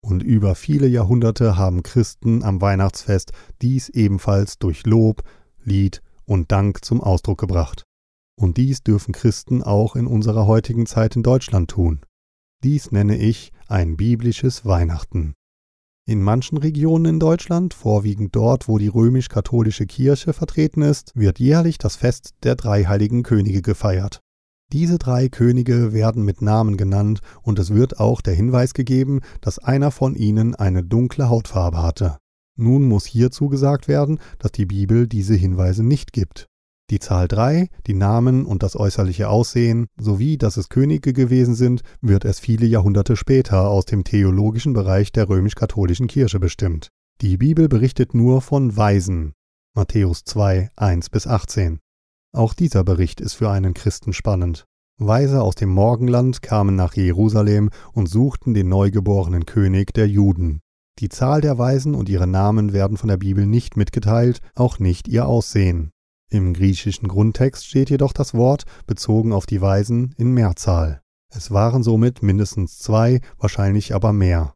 Und 0.00 0.22
über 0.22 0.54
viele 0.54 0.86
Jahrhunderte 0.86 1.56
haben 1.56 1.82
Christen 1.82 2.44
am 2.44 2.60
Weihnachtsfest 2.60 3.32
dies 3.62 3.88
ebenfalls 3.88 4.58
durch 4.58 4.86
Lob, 4.86 5.24
Lied 5.64 6.02
und 6.30 6.52
Dank 6.52 6.84
zum 6.84 7.00
Ausdruck 7.00 7.40
gebracht. 7.40 7.82
Und 8.40 8.56
dies 8.56 8.84
dürfen 8.84 9.12
Christen 9.12 9.64
auch 9.64 9.96
in 9.96 10.06
unserer 10.06 10.46
heutigen 10.46 10.86
Zeit 10.86 11.16
in 11.16 11.24
Deutschland 11.24 11.72
tun. 11.72 12.02
Dies 12.62 12.92
nenne 12.92 13.18
ich 13.18 13.52
ein 13.66 13.96
biblisches 13.96 14.64
Weihnachten. 14.64 15.34
In 16.06 16.22
manchen 16.22 16.56
Regionen 16.56 17.06
in 17.06 17.20
Deutschland, 17.20 17.74
vorwiegend 17.74 18.36
dort, 18.36 18.68
wo 18.68 18.78
die 18.78 18.86
römisch-katholische 18.86 19.86
Kirche 19.86 20.32
vertreten 20.32 20.82
ist, 20.82 21.12
wird 21.16 21.40
jährlich 21.40 21.78
das 21.78 21.96
Fest 21.96 22.30
der 22.44 22.54
drei 22.54 22.84
heiligen 22.84 23.24
Könige 23.24 23.60
gefeiert. 23.60 24.20
Diese 24.72 24.98
drei 24.98 25.28
Könige 25.28 25.92
werden 25.92 26.24
mit 26.24 26.42
Namen 26.42 26.76
genannt 26.76 27.20
und 27.42 27.58
es 27.58 27.74
wird 27.74 27.98
auch 27.98 28.20
der 28.20 28.34
Hinweis 28.34 28.72
gegeben, 28.72 29.20
dass 29.40 29.58
einer 29.58 29.90
von 29.90 30.14
ihnen 30.14 30.54
eine 30.54 30.84
dunkle 30.84 31.28
Hautfarbe 31.28 31.82
hatte. 31.82 32.18
Nun 32.60 32.86
muss 32.86 33.06
hierzu 33.06 33.48
gesagt 33.48 33.88
werden, 33.88 34.20
dass 34.38 34.52
die 34.52 34.66
Bibel 34.66 35.08
diese 35.08 35.34
Hinweise 35.34 35.82
nicht 35.82 36.12
gibt. 36.12 36.46
Die 36.90 36.98
Zahl 36.98 37.26
3, 37.26 37.68
die 37.86 37.94
Namen 37.94 38.44
und 38.44 38.62
das 38.62 38.76
äußerliche 38.76 39.28
Aussehen 39.28 39.86
sowie 39.98 40.36
dass 40.36 40.56
es 40.56 40.68
Könige 40.68 41.12
gewesen 41.12 41.54
sind, 41.54 41.82
wird 42.02 42.24
erst 42.24 42.40
viele 42.40 42.66
Jahrhunderte 42.66 43.16
später 43.16 43.68
aus 43.68 43.86
dem 43.86 44.04
theologischen 44.04 44.74
Bereich 44.74 45.10
der 45.10 45.28
römisch-katholischen 45.28 46.06
Kirche 46.06 46.38
bestimmt. 46.38 46.88
Die 47.22 47.38
Bibel 47.38 47.68
berichtet 47.68 48.12
nur 48.12 48.42
von 48.42 48.76
Weisen. 48.76 49.32
Matthäus 49.74 50.24
2, 50.24 50.70
1 50.76 51.10
bis 51.10 51.26
18. 51.26 51.78
Auch 52.32 52.52
dieser 52.52 52.84
Bericht 52.84 53.20
ist 53.20 53.34
für 53.34 53.50
einen 53.50 53.72
Christen 53.72 54.12
spannend. 54.12 54.64
Weise 54.98 55.42
aus 55.42 55.54
dem 55.54 55.70
Morgenland 55.70 56.42
kamen 56.42 56.76
nach 56.76 56.94
Jerusalem 56.94 57.70
und 57.92 58.08
suchten 58.08 58.52
den 58.52 58.68
neugeborenen 58.68 59.46
König 59.46 59.94
der 59.94 60.08
Juden. 60.08 60.60
Die 60.98 61.08
Zahl 61.08 61.40
der 61.40 61.56
Weisen 61.56 61.94
und 61.94 62.08
ihre 62.08 62.26
Namen 62.26 62.72
werden 62.72 62.96
von 62.96 63.08
der 63.08 63.16
Bibel 63.16 63.46
nicht 63.46 63.76
mitgeteilt, 63.76 64.40
auch 64.54 64.78
nicht 64.78 65.08
ihr 65.08 65.26
Aussehen. 65.26 65.90
Im 66.30 66.52
griechischen 66.52 67.08
Grundtext 67.08 67.66
steht 67.66 67.90
jedoch 67.90 68.12
das 68.12 68.34
Wort, 68.34 68.64
bezogen 68.86 69.32
auf 69.32 69.46
die 69.46 69.60
Weisen, 69.60 70.14
in 70.18 70.32
Mehrzahl. 70.32 71.00
Es 71.32 71.50
waren 71.50 71.82
somit 71.82 72.22
mindestens 72.22 72.78
zwei, 72.78 73.20
wahrscheinlich 73.38 73.94
aber 73.94 74.12
mehr. 74.12 74.54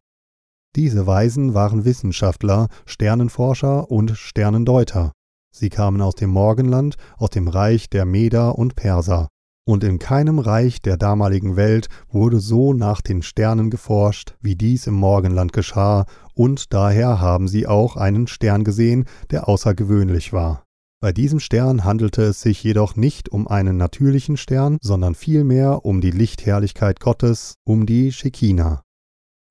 Diese 0.75 1.07
Weisen 1.07 1.53
waren 1.53 1.85
Wissenschaftler, 1.85 2.67
Sternenforscher 2.85 3.89
und 3.89 4.11
Sternendeuter. 4.17 5.13
Sie 5.51 5.69
kamen 5.69 6.01
aus 6.01 6.15
dem 6.15 6.29
Morgenland, 6.29 6.95
aus 7.17 7.29
dem 7.29 7.47
Reich 7.47 7.89
der 7.89 8.05
Meder 8.05 8.57
und 8.57 8.75
Perser 8.75 9.29
und 9.65 9.83
in 9.83 9.99
keinem 9.99 10.39
Reich 10.39 10.81
der 10.81 10.95
damaligen 10.95 11.55
Welt 11.55 11.89
wurde 12.09 12.39
so 12.39 12.73
nach 12.73 13.01
den 13.01 13.21
Sternen 13.23 13.69
geforscht, 13.69 14.35
wie 14.41 14.55
dies 14.55 14.87
im 14.87 14.93
Morgenland 14.93 15.53
geschah, 15.53 16.05
und 16.33 16.73
daher 16.73 17.19
haben 17.19 17.47
sie 17.47 17.67
auch 17.67 17.97
einen 17.97 18.27
Stern 18.27 18.63
gesehen, 18.63 19.05
der 19.31 19.49
außergewöhnlich 19.49 20.31
war. 20.33 20.63
Bei 21.01 21.11
diesem 21.11 21.39
Stern 21.39 21.83
handelte 21.83 22.23
es 22.23 22.41
sich 22.41 22.63
jedoch 22.63 22.95
nicht 22.95 23.29
um 23.29 23.47
einen 23.47 23.77
natürlichen 23.77 24.37
Stern, 24.37 24.77
sondern 24.81 25.13
vielmehr 25.13 25.85
um 25.85 26.01
die 26.01 26.11
Lichtherrlichkeit 26.11 26.99
Gottes, 26.99 27.55
um 27.63 27.85
die 27.85 28.11
Shekina. 28.11 28.81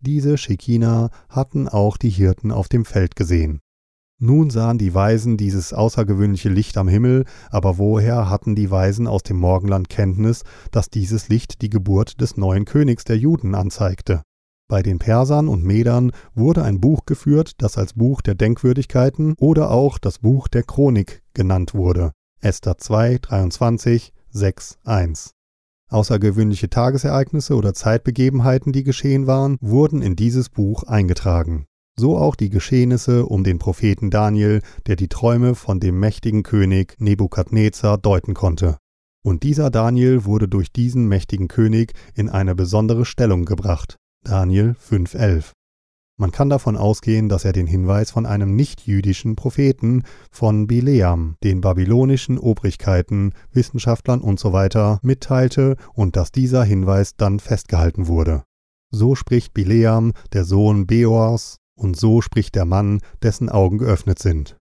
Diese 0.00 0.37
Shekina 0.37 1.11
hatten 1.28 1.68
auch 1.68 1.97
die 1.97 2.11
Hirten 2.11 2.50
auf 2.50 2.68
dem 2.68 2.85
Feld 2.85 3.16
gesehen. 3.16 3.61
Nun 4.21 4.49
sahen 4.49 4.78
die 4.78 4.94
Weisen 4.94 5.37
dieses 5.37 5.73
außergewöhnliche 5.73 6.49
Licht 6.49 6.78
am 6.78 6.87
Himmel, 6.87 7.25
aber 7.50 7.78
woher 7.78 8.30
hatten 8.30 8.54
die 8.54 8.71
Weisen 8.71 9.09
aus 9.09 9.25
dem 9.25 9.38
Morgenland 9.38 9.88
Kenntnis, 9.88 10.44
dass 10.71 10.88
dieses 10.88 11.28
Licht 11.28 11.62
die 11.62 11.68
Geburt 11.68 12.21
des 12.21 12.37
neuen 12.37 12.64
Königs 12.64 13.02
der 13.04 13.18
Juden 13.18 13.56
anzeigte? 13.56 14.23
Bei 14.68 14.83
den 14.83 15.00
Persern 15.00 15.49
und 15.49 15.64
Medern 15.64 16.12
wurde 16.33 16.62
ein 16.62 16.80
Buch 16.80 17.06
geführt, 17.06 17.54
das 17.59 17.76
als 17.76 17.94
Buch 17.94 18.23
der 18.23 18.37
Denkwürdigkeiten 18.37 19.35
oder 19.37 19.71
auch 19.71 19.99
das 19.99 20.21
Buch 20.21 20.47
der 20.47 20.62
Chronik 20.62 21.23
genannt 21.35 21.75
wurde. 21.75 22.12
Esther 22.40 22.78
2, 22.78 23.18
23, 23.18 24.12
6, 24.30 24.78
1. 24.85 25.33
Außergewöhnliche 25.90 26.71
Tagesereignisse 26.71 27.56
oder 27.56 27.75
Zeitbegebenheiten, 27.75 28.73
die 28.73 28.85
geschehen 28.85 29.26
waren, 29.26 29.59
wurden 29.61 30.02
in 30.02 30.16
dieses 30.16 30.50
Buch 30.50 30.85
eingetragen 30.85 31.66
so 31.96 32.18
auch 32.18 32.36
die 32.36 32.50
Geschehnisse 32.50 33.26
um 33.26 33.44
den 33.44 33.58
Propheten 33.58 34.10
Daniel, 34.10 34.60
der 34.86 34.96
die 34.96 35.08
Träume 35.08 35.54
von 35.54 35.80
dem 35.80 35.98
mächtigen 36.00 36.42
König 36.42 36.96
Nebukadnezar 36.98 37.98
deuten 37.98 38.34
konnte. 38.34 38.78
Und 39.22 39.42
dieser 39.42 39.70
Daniel 39.70 40.24
wurde 40.24 40.48
durch 40.48 40.72
diesen 40.72 41.08
mächtigen 41.08 41.48
König 41.48 41.92
in 42.14 42.28
eine 42.28 42.54
besondere 42.54 43.04
Stellung 43.04 43.44
gebracht. 43.44 43.96
Daniel 44.22 44.76
5,11. 44.88 45.52
Man 46.16 46.30
kann 46.30 46.48
davon 46.48 46.76
ausgehen, 46.76 47.28
dass 47.28 47.44
er 47.44 47.52
den 47.52 47.66
Hinweis 47.66 48.12
von 48.12 48.24
einem 48.24 48.54
nichtjüdischen 48.54 49.34
Propheten 49.34 50.04
von 50.30 50.68
Bileam, 50.68 51.34
den 51.42 51.60
babylonischen 51.60 52.38
Obrigkeiten, 52.38 53.32
Wissenschaftlern 53.50 54.22
usw. 54.22 54.68
So 54.72 54.98
mitteilte 55.02 55.76
und 55.92 56.14
dass 56.14 56.30
dieser 56.30 56.62
Hinweis 56.62 57.16
dann 57.16 57.40
festgehalten 57.40 58.06
wurde. 58.06 58.44
So 58.92 59.16
spricht 59.16 59.54
Bileam, 59.54 60.12
der 60.32 60.44
Sohn 60.44 60.86
Beors, 60.86 61.56
und 61.76 61.97
so 61.97 62.21
spricht 62.21 62.54
der 62.54 62.64
Mann, 62.64 63.00
dessen 63.23 63.49
Augen 63.49 63.78
geöffnet 63.78 64.19
sind. 64.19 64.57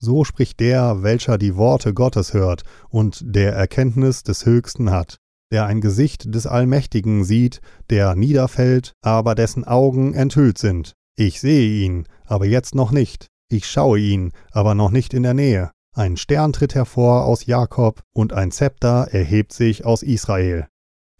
So 0.00 0.24
spricht 0.24 0.60
der, 0.60 1.02
welcher 1.02 1.38
die 1.38 1.56
Worte 1.56 1.92
Gottes 1.92 2.32
hört 2.32 2.62
und 2.88 3.20
der 3.24 3.52
Erkenntnis 3.54 4.22
des 4.22 4.46
Höchsten 4.46 4.90
hat, 4.90 5.18
der 5.50 5.66
ein 5.66 5.80
Gesicht 5.80 6.34
des 6.34 6.46
Allmächtigen 6.46 7.24
sieht, 7.24 7.60
der 7.90 8.14
niederfällt, 8.14 8.92
aber 9.02 9.34
dessen 9.34 9.64
Augen 9.64 10.14
enthüllt 10.14 10.58
sind. 10.58 10.92
Ich 11.16 11.40
sehe 11.40 11.84
ihn, 11.84 12.06
aber 12.26 12.46
jetzt 12.46 12.74
noch 12.74 12.92
nicht. 12.92 13.26
Ich 13.50 13.66
schaue 13.66 13.98
ihn, 13.98 14.32
aber 14.52 14.74
noch 14.74 14.90
nicht 14.90 15.14
in 15.14 15.24
der 15.24 15.34
Nähe. 15.34 15.72
Ein 15.96 16.16
Stern 16.16 16.52
tritt 16.52 16.76
hervor 16.76 17.24
aus 17.24 17.46
Jakob 17.46 18.02
und 18.14 18.32
ein 18.32 18.52
Zepter 18.52 19.08
erhebt 19.10 19.52
sich 19.52 19.84
aus 19.84 20.04
Israel. 20.04 20.68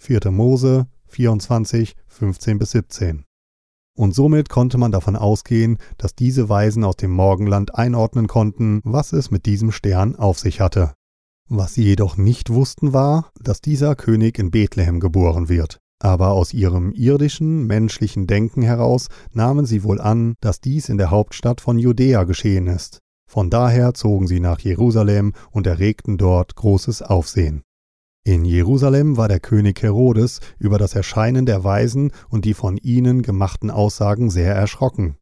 4. 0.00 0.30
Mose 0.30 0.86
24, 1.08 1.96
15 2.06 2.58
bis 2.58 2.70
17. 2.72 3.24
und 3.98 4.14
somit 4.14 4.48
konnte 4.48 4.78
man 4.78 4.92
davon 4.92 5.16
ausgehen, 5.16 5.76
dass 5.96 6.14
diese 6.14 6.48
Weisen 6.48 6.84
aus 6.84 6.96
dem 6.96 7.10
Morgenland 7.10 7.74
einordnen 7.74 8.28
konnten, 8.28 8.80
was 8.84 9.12
es 9.12 9.32
mit 9.32 9.44
diesem 9.44 9.72
Stern 9.72 10.14
auf 10.14 10.38
sich 10.38 10.60
hatte. 10.60 10.92
Was 11.48 11.74
sie 11.74 11.82
jedoch 11.82 12.16
nicht 12.16 12.50
wussten 12.50 12.92
war, 12.92 13.32
dass 13.42 13.60
dieser 13.60 13.96
König 13.96 14.38
in 14.38 14.52
Bethlehem 14.52 15.00
geboren 15.00 15.48
wird. 15.48 15.80
Aber 16.00 16.30
aus 16.30 16.54
ihrem 16.54 16.92
irdischen, 16.92 17.66
menschlichen 17.66 18.28
Denken 18.28 18.62
heraus 18.62 19.08
nahmen 19.32 19.66
sie 19.66 19.82
wohl 19.82 20.00
an, 20.00 20.34
dass 20.40 20.60
dies 20.60 20.88
in 20.88 20.96
der 20.96 21.10
Hauptstadt 21.10 21.60
von 21.60 21.76
Judäa 21.76 22.22
geschehen 22.22 22.68
ist. 22.68 23.00
Von 23.28 23.50
daher 23.50 23.94
zogen 23.94 24.28
sie 24.28 24.38
nach 24.38 24.60
Jerusalem 24.60 25.32
und 25.50 25.66
erregten 25.66 26.18
dort 26.18 26.54
großes 26.54 27.02
Aufsehen. 27.02 27.62
In 28.24 28.44
Jerusalem 28.44 29.16
war 29.16 29.28
der 29.28 29.40
König 29.40 29.82
Herodes 29.82 30.40
über 30.58 30.78
das 30.78 30.94
Erscheinen 30.94 31.46
der 31.46 31.64
Weisen 31.64 32.12
und 32.28 32.44
die 32.44 32.54
von 32.54 32.76
ihnen 32.76 33.22
gemachten 33.22 33.70
Aussagen 33.70 34.30
sehr 34.30 34.54
erschrocken. 34.54 35.16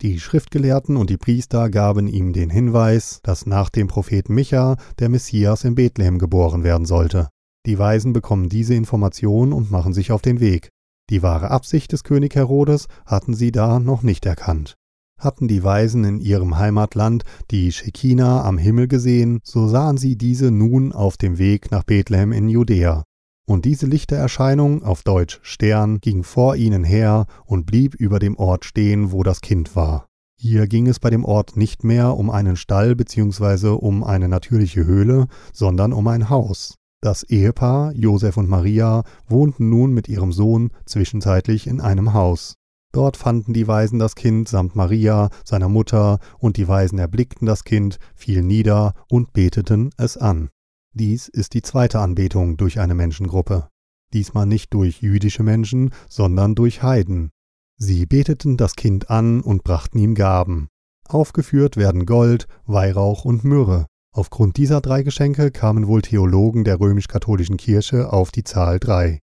Die 0.00 0.20
Schriftgelehrten 0.20 0.96
und 0.96 1.10
die 1.10 1.16
Priester 1.16 1.70
gaben 1.70 2.06
ihm 2.06 2.32
den 2.32 2.50
Hinweis, 2.50 3.20
dass 3.24 3.46
nach 3.46 3.68
dem 3.68 3.88
Propheten 3.88 4.34
Micha 4.34 4.76
der 5.00 5.08
Messias 5.08 5.64
in 5.64 5.74
Bethlehem 5.74 6.18
geboren 6.18 6.62
werden 6.62 6.86
sollte. 6.86 7.28
Die 7.66 7.78
Weisen 7.78 8.12
bekommen 8.12 8.48
diese 8.48 8.74
Information 8.74 9.52
und 9.52 9.70
machen 9.70 9.92
sich 9.92 10.12
auf 10.12 10.22
den 10.22 10.38
Weg. 10.40 10.70
Die 11.10 11.22
wahre 11.22 11.50
Absicht 11.50 11.92
des 11.92 12.04
König 12.04 12.34
Herodes 12.34 12.86
hatten 13.06 13.34
sie 13.34 13.50
da 13.50 13.80
noch 13.80 14.02
nicht 14.02 14.24
erkannt. 14.24 14.77
Hatten 15.18 15.48
die 15.48 15.64
Weisen 15.64 16.04
in 16.04 16.20
ihrem 16.20 16.58
Heimatland 16.58 17.24
die 17.50 17.72
Schekina 17.72 18.44
am 18.44 18.56
Himmel 18.56 18.86
gesehen, 18.86 19.40
so 19.42 19.66
sahen 19.66 19.96
sie 19.96 20.16
diese 20.16 20.52
nun 20.52 20.92
auf 20.92 21.16
dem 21.16 21.38
Weg 21.38 21.72
nach 21.72 21.82
Bethlehem 21.82 22.30
in 22.30 22.48
Judäa. 22.48 23.02
Und 23.48 23.64
diese 23.64 23.86
Lichtererscheinung, 23.86 24.84
auf 24.84 25.02
Deutsch 25.02 25.40
Stern, 25.42 26.00
ging 26.00 26.22
vor 26.22 26.54
ihnen 26.54 26.84
her 26.84 27.26
und 27.46 27.66
blieb 27.66 27.94
über 27.94 28.18
dem 28.18 28.36
Ort 28.36 28.64
stehen, 28.64 29.10
wo 29.10 29.22
das 29.22 29.40
Kind 29.40 29.74
war. 29.74 30.06
Hier 30.40 30.68
ging 30.68 30.86
es 30.86 31.00
bei 31.00 31.10
dem 31.10 31.24
Ort 31.24 31.56
nicht 31.56 31.82
mehr 31.82 32.16
um 32.16 32.30
einen 32.30 32.54
Stall 32.54 32.94
bzw. 32.94 33.70
um 33.70 34.04
eine 34.04 34.28
natürliche 34.28 34.84
Höhle, 34.84 35.26
sondern 35.52 35.92
um 35.92 36.06
ein 36.06 36.30
Haus. 36.30 36.76
Das 37.00 37.24
Ehepaar, 37.24 37.92
Josef 37.92 38.36
und 38.36 38.48
Maria, 38.48 39.02
wohnten 39.28 39.68
nun 39.68 39.92
mit 39.92 40.08
ihrem 40.08 40.30
Sohn 40.30 40.70
zwischenzeitlich 40.84 41.66
in 41.66 41.80
einem 41.80 42.12
Haus. 42.12 42.54
Dort 42.92 43.16
fanden 43.16 43.52
die 43.52 43.68
Weisen 43.68 43.98
das 43.98 44.14
Kind 44.14 44.48
samt 44.48 44.74
Maria, 44.74 45.28
seiner 45.44 45.68
Mutter, 45.68 46.18
und 46.38 46.56
die 46.56 46.68
Weisen 46.68 46.98
erblickten 46.98 47.46
das 47.46 47.64
Kind, 47.64 47.98
fielen 48.14 48.46
nieder 48.46 48.94
und 49.08 49.32
beteten 49.32 49.90
es 49.96 50.16
an. 50.16 50.48
Dies 50.94 51.28
ist 51.28 51.54
die 51.54 51.62
zweite 51.62 52.00
Anbetung 52.00 52.56
durch 52.56 52.80
eine 52.80 52.94
Menschengruppe. 52.94 53.68
Diesmal 54.14 54.46
nicht 54.46 54.72
durch 54.72 55.02
jüdische 55.02 55.42
Menschen, 55.42 55.90
sondern 56.08 56.54
durch 56.54 56.82
Heiden. 56.82 57.30
Sie 57.76 58.06
beteten 58.06 58.56
das 58.56 58.74
Kind 58.74 59.10
an 59.10 59.42
und 59.42 59.64
brachten 59.64 59.98
ihm 59.98 60.14
Gaben. 60.14 60.68
Aufgeführt 61.06 61.76
werden 61.76 62.06
Gold, 62.06 62.48
Weihrauch 62.66 63.24
und 63.24 63.44
Myrrhe. 63.44 63.86
Aufgrund 64.12 64.56
dieser 64.56 64.80
drei 64.80 65.02
Geschenke 65.02 65.50
kamen 65.50 65.86
wohl 65.86 66.02
Theologen 66.02 66.64
der 66.64 66.80
römisch-katholischen 66.80 67.58
Kirche 67.58 68.12
auf 68.12 68.30
die 68.30 68.44
Zahl 68.44 68.80
drei. 68.80 69.20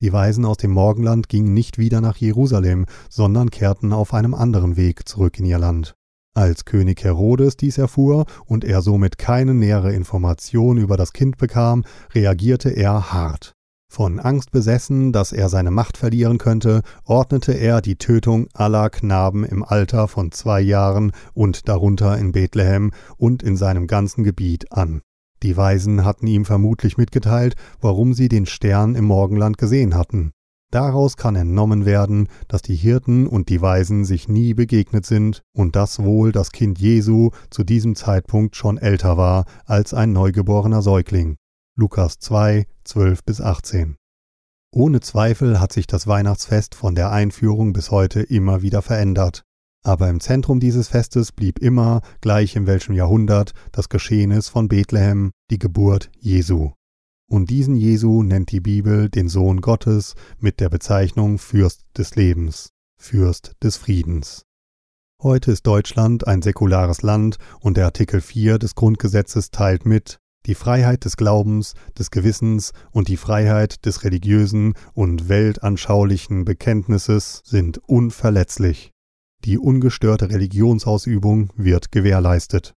Die 0.00 0.12
Weisen 0.12 0.44
aus 0.44 0.58
dem 0.58 0.70
Morgenland 0.70 1.28
gingen 1.28 1.52
nicht 1.54 1.76
wieder 1.76 2.00
nach 2.00 2.16
Jerusalem, 2.16 2.86
sondern 3.10 3.50
kehrten 3.50 3.92
auf 3.92 4.14
einem 4.14 4.32
anderen 4.32 4.76
Weg 4.76 5.08
zurück 5.08 5.38
in 5.40 5.44
ihr 5.44 5.58
Land. 5.58 5.96
Als 6.34 6.64
König 6.64 7.02
Herodes 7.02 7.56
dies 7.56 7.78
erfuhr 7.78 8.26
und 8.44 8.64
er 8.64 8.80
somit 8.80 9.18
keine 9.18 9.54
nähere 9.54 9.92
Information 9.92 10.76
über 10.76 10.96
das 10.96 11.12
Kind 11.12 11.36
bekam, 11.36 11.84
reagierte 12.14 12.70
er 12.70 13.12
hart. 13.12 13.54
Von 13.90 14.20
Angst 14.20 14.52
besessen, 14.52 15.12
dass 15.12 15.32
er 15.32 15.48
seine 15.48 15.72
Macht 15.72 15.96
verlieren 15.96 16.38
könnte, 16.38 16.82
ordnete 17.04 17.52
er 17.52 17.80
die 17.80 17.96
Tötung 17.96 18.46
aller 18.52 18.90
Knaben 18.90 19.44
im 19.44 19.64
Alter 19.64 20.06
von 20.06 20.30
zwei 20.30 20.60
Jahren 20.60 21.10
und 21.32 21.68
darunter 21.68 22.18
in 22.18 22.30
Bethlehem 22.30 22.92
und 23.16 23.42
in 23.42 23.56
seinem 23.56 23.88
ganzen 23.88 24.22
Gebiet 24.22 24.70
an. 24.70 25.00
Die 25.42 25.56
Weisen 25.56 26.04
hatten 26.04 26.26
ihm 26.26 26.44
vermutlich 26.44 26.96
mitgeteilt, 26.96 27.54
warum 27.80 28.12
sie 28.12 28.28
den 28.28 28.46
Stern 28.46 28.94
im 28.94 29.04
Morgenland 29.04 29.58
gesehen 29.58 29.94
hatten. 29.94 30.32
Daraus 30.70 31.16
kann 31.16 31.34
entnommen 31.34 31.86
werden, 31.86 32.28
dass 32.46 32.60
die 32.60 32.74
Hirten 32.74 33.26
und 33.26 33.48
die 33.48 33.62
Weisen 33.62 34.04
sich 34.04 34.28
nie 34.28 34.52
begegnet 34.52 35.06
sind 35.06 35.42
und 35.54 35.76
dass 35.76 36.02
wohl 36.02 36.30
das 36.30 36.52
Kind 36.52 36.78
Jesu 36.78 37.30
zu 37.48 37.64
diesem 37.64 37.94
Zeitpunkt 37.94 38.54
schon 38.54 38.76
älter 38.76 39.16
war 39.16 39.46
als 39.64 39.94
ein 39.94 40.12
neugeborener 40.12 40.82
Säugling. 40.82 41.36
Lukas 41.74 42.18
2, 42.18 42.66
12 42.84 43.24
bis 43.24 43.40
18. 43.40 43.96
Ohne 44.70 45.00
Zweifel 45.00 45.58
hat 45.58 45.72
sich 45.72 45.86
das 45.86 46.06
Weihnachtsfest 46.06 46.74
von 46.74 46.94
der 46.94 47.10
Einführung 47.10 47.72
bis 47.72 47.90
heute 47.90 48.20
immer 48.20 48.60
wieder 48.60 48.82
verändert. 48.82 49.44
Aber 49.88 50.10
im 50.10 50.20
Zentrum 50.20 50.60
dieses 50.60 50.88
Festes 50.88 51.32
blieb 51.32 51.60
immer, 51.60 52.02
gleich 52.20 52.56
in 52.56 52.66
welchem 52.66 52.92
Jahrhundert, 52.94 53.54
das 53.72 53.88
Geschehnis 53.88 54.50
von 54.50 54.68
Bethlehem, 54.68 55.30
die 55.50 55.58
Geburt 55.58 56.10
Jesu. 56.20 56.72
Und 57.26 57.48
diesen 57.48 57.74
Jesu 57.74 58.22
nennt 58.22 58.52
die 58.52 58.60
Bibel 58.60 59.08
den 59.08 59.30
Sohn 59.30 59.62
Gottes 59.62 60.14
mit 60.40 60.60
der 60.60 60.68
Bezeichnung 60.68 61.38
Fürst 61.38 61.86
des 61.96 62.16
Lebens, 62.16 62.68
Fürst 63.00 63.52
des 63.62 63.78
Friedens. 63.78 64.42
Heute 65.22 65.52
ist 65.52 65.66
Deutschland 65.66 66.26
ein 66.26 66.42
säkulares 66.42 67.00
Land 67.00 67.38
und 67.60 67.78
der 67.78 67.86
Artikel 67.86 68.20
4 68.20 68.58
des 68.58 68.74
Grundgesetzes 68.74 69.52
teilt 69.52 69.86
mit, 69.86 70.18
die 70.44 70.54
Freiheit 70.54 71.06
des 71.06 71.16
Glaubens, 71.16 71.72
des 71.98 72.10
Gewissens 72.10 72.72
und 72.90 73.08
die 73.08 73.16
Freiheit 73.16 73.86
des 73.86 74.04
religiösen 74.04 74.74
und 74.92 75.30
weltanschaulichen 75.30 76.44
Bekenntnisses 76.44 77.40
sind 77.46 77.78
unverletzlich. 77.88 78.92
Die 79.44 79.58
ungestörte 79.58 80.30
Religionsausübung 80.30 81.50
wird 81.56 81.92
gewährleistet. 81.92 82.74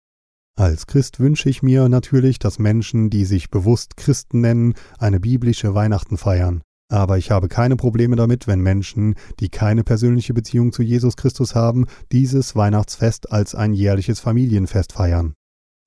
Als 0.57 0.85
Christ 0.85 1.19
wünsche 1.19 1.49
ich 1.49 1.63
mir 1.63 1.89
natürlich, 1.89 2.37
dass 2.37 2.59
Menschen, 2.59 3.09
die 3.09 3.25
sich 3.25 3.49
bewusst 3.49 3.97
Christen 3.97 4.41
nennen, 4.41 4.75
eine 4.99 5.19
biblische 5.19 5.73
Weihnachten 5.73 6.17
feiern. 6.17 6.61
Aber 6.91 7.17
ich 7.17 7.31
habe 7.31 7.47
keine 7.47 7.77
Probleme 7.77 8.17
damit, 8.17 8.47
wenn 8.47 8.59
Menschen, 8.59 9.15
die 9.39 9.47
keine 9.49 9.83
persönliche 9.83 10.33
Beziehung 10.33 10.73
zu 10.73 10.83
Jesus 10.83 11.15
Christus 11.15 11.55
haben, 11.55 11.87
dieses 12.11 12.55
Weihnachtsfest 12.55 13.31
als 13.31 13.55
ein 13.55 13.73
jährliches 13.73 14.19
Familienfest 14.19 14.91
feiern. 14.91 15.33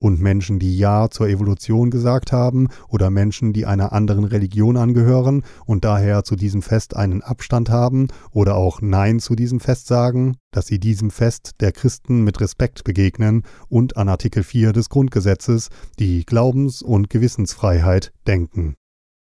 Und 0.05 0.21
Menschen, 0.21 0.59
die 0.59 0.77
Ja 0.77 1.09
zur 1.09 1.29
Evolution 1.29 1.89
gesagt 1.89 2.31
haben 2.31 2.67
oder 2.89 3.09
Menschen, 3.09 3.53
die 3.53 3.65
einer 3.65 3.91
anderen 3.91 4.23
Religion 4.23 4.77
angehören 4.77 5.41
und 5.65 5.83
daher 5.83 6.23
zu 6.23 6.35
diesem 6.35 6.61
Fest 6.61 6.95
einen 6.95 7.23
Abstand 7.23 7.71
haben 7.71 8.09
oder 8.29 8.53
auch 8.53 8.81
Nein 8.81 9.19
zu 9.19 9.35
diesem 9.35 9.59
Fest 9.59 9.87
sagen, 9.87 10.37
dass 10.51 10.67
sie 10.67 10.79
diesem 10.79 11.09
Fest 11.09 11.53
der 11.59 11.71
Christen 11.71 12.23
mit 12.23 12.39
Respekt 12.39 12.83
begegnen 12.83 13.41
und 13.67 13.97
an 13.97 14.07
Artikel 14.07 14.43
4 14.43 14.73
des 14.73 14.89
Grundgesetzes, 14.89 15.69
die 15.97 16.23
Glaubens- 16.23 16.83
und 16.83 17.09
Gewissensfreiheit, 17.09 18.13
denken. 18.27 18.75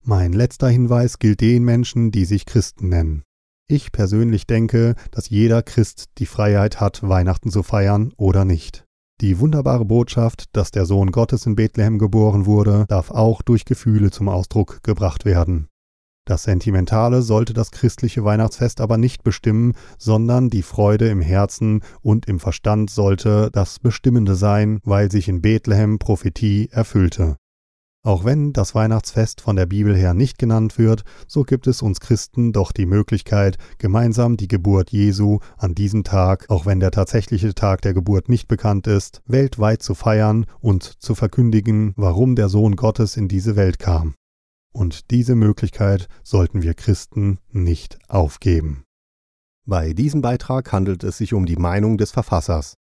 Mein 0.06 0.32
letzter 0.32 0.70
Hinweis 0.70 1.18
gilt 1.18 1.42
den 1.42 1.64
Menschen, 1.64 2.12
die 2.12 2.26
sich 2.26 2.46
Christen 2.46 2.90
nennen. 2.90 3.24
Ich 3.68 3.92
persönlich 3.92 4.46
denke, 4.46 4.94
dass 5.10 5.32
jeder 5.32 5.64
Christ 5.64 6.10
die 6.20 6.28
Freiheit 6.28 6.80
hat, 6.80 7.02
Weihnachten 7.02 7.50
zu 7.50 7.64
feiern 7.64 8.14
oder 8.16 8.46
nicht. 8.46 8.87
Die 9.20 9.40
wunderbare 9.40 9.84
Botschaft, 9.84 10.46
dass 10.54 10.70
der 10.70 10.86
Sohn 10.86 11.12
Gottes 11.12 11.48
in 11.48 11.56
Bethlehem 11.56 11.98
geboren 11.98 12.46
wurde, 12.46 12.86
darf 12.88 13.10
auch 13.10 13.42
durch 13.42 13.66
Gefühle 13.66 14.12
zum 14.12 14.30
Ausdruck 14.30 14.84
gebracht 14.84 15.26
werden. 15.26 15.70
Das 16.26 16.44
Sentimentale 16.44 17.24
sollte 17.24 17.54
das 17.54 17.72
christliche 17.72 18.24
Weihnachtsfest 18.24 18.80
aber 18.80 18.98
nicht 18.98 19.24
bestimmen, 19.24 19.74
sondern 19.98 20.50
die 20.50 20.62
Freude 20.62 21.08
im 21.08 21.22
Herzen 21.22 21.82
und 22.02 22.28
im 22.28 22.40
Verstand 22.40 22.92
sollte 22.92 23.50
das 23.52 23.80
Bestimmende 23.80 24.36
sein, 24.36 24.82
weil 24.84 25.10
sich 25.10 25.30
in 25.30 25.42
Bethlehem 25.42 25.98
Prophetie 25.98 26.70
erfüllte. 26.70 27.38
Auch 28.04 28.24
wenn 28.24 28.54
das 28.54 28.74
Weihnachtsfest 28.74 29.42
von 29.42 29.56
der 29.56 29.66
Bibel 29.66 29.96
her 29.96 30.14
nicht 30.14 30.38
genannt 30.38 30.78
wird, 30.78 31.04
so 31.28 31.44
gibt 31.44 31.68
es 31.68 31.82
uns 31.82 32.00
Christen 32.00 32.54
doch 32.54 32.72
die 32.72 32.86
Möglichkeit, 32.86 33.58
gemeinsam 33.80 34.38
die 34.38 34.48
Geburt 34.48 34.92
Jesu 34.92 35.40
an 35.58 35.76
diesem 35.76 36.04
Tag, 36.04 36.50
auch 36.50 36.66
wenn 36.66 36.80
der 36.80 36.92
tatsächliche 36.92 37.54
Tag 37.54 37.82
der 37.82 37.94
Geburt 37.94 38.30
nicht 38.30 38.48
bekannt 38.48 38.88
ist, 38.88 39.22
weltweit 39.26 39.84
zu 39.84 39.94
feiern 39.94 40.46
und 40.62 40.84
zu 40.84 41.16
verkündigen, 41.16 41.94
warum 41.98 42.36
der 42.36 42.50
Sohn 42.50 42.76
Gottes 42.76 43.18
in 43.18 43.28
diese 43.28 43.56
Welt 43.56 43.80
kam. 43.80 44.16
Und 44.72 45.12
diese 45.12 45.36
Möglichkeit 45.36 46.08
sollten 46.24 46.62
wir 46.62 46.76
Christen 46.76 47.40
nicht 47.50 47.98
aufgeben. 48.08 48.84
Bei 49.66 49.92
diesem 49.92 50.22
Beitrag 50.22 50.72
handelt 50.72 51.04
es 51.04 51.18
sich 51.18 51.34
um 51.34 51.46
die 51.46 51.58
Meinung 51.58 51.98
des 51.98 52.12
Verfassers. 52.12 52.76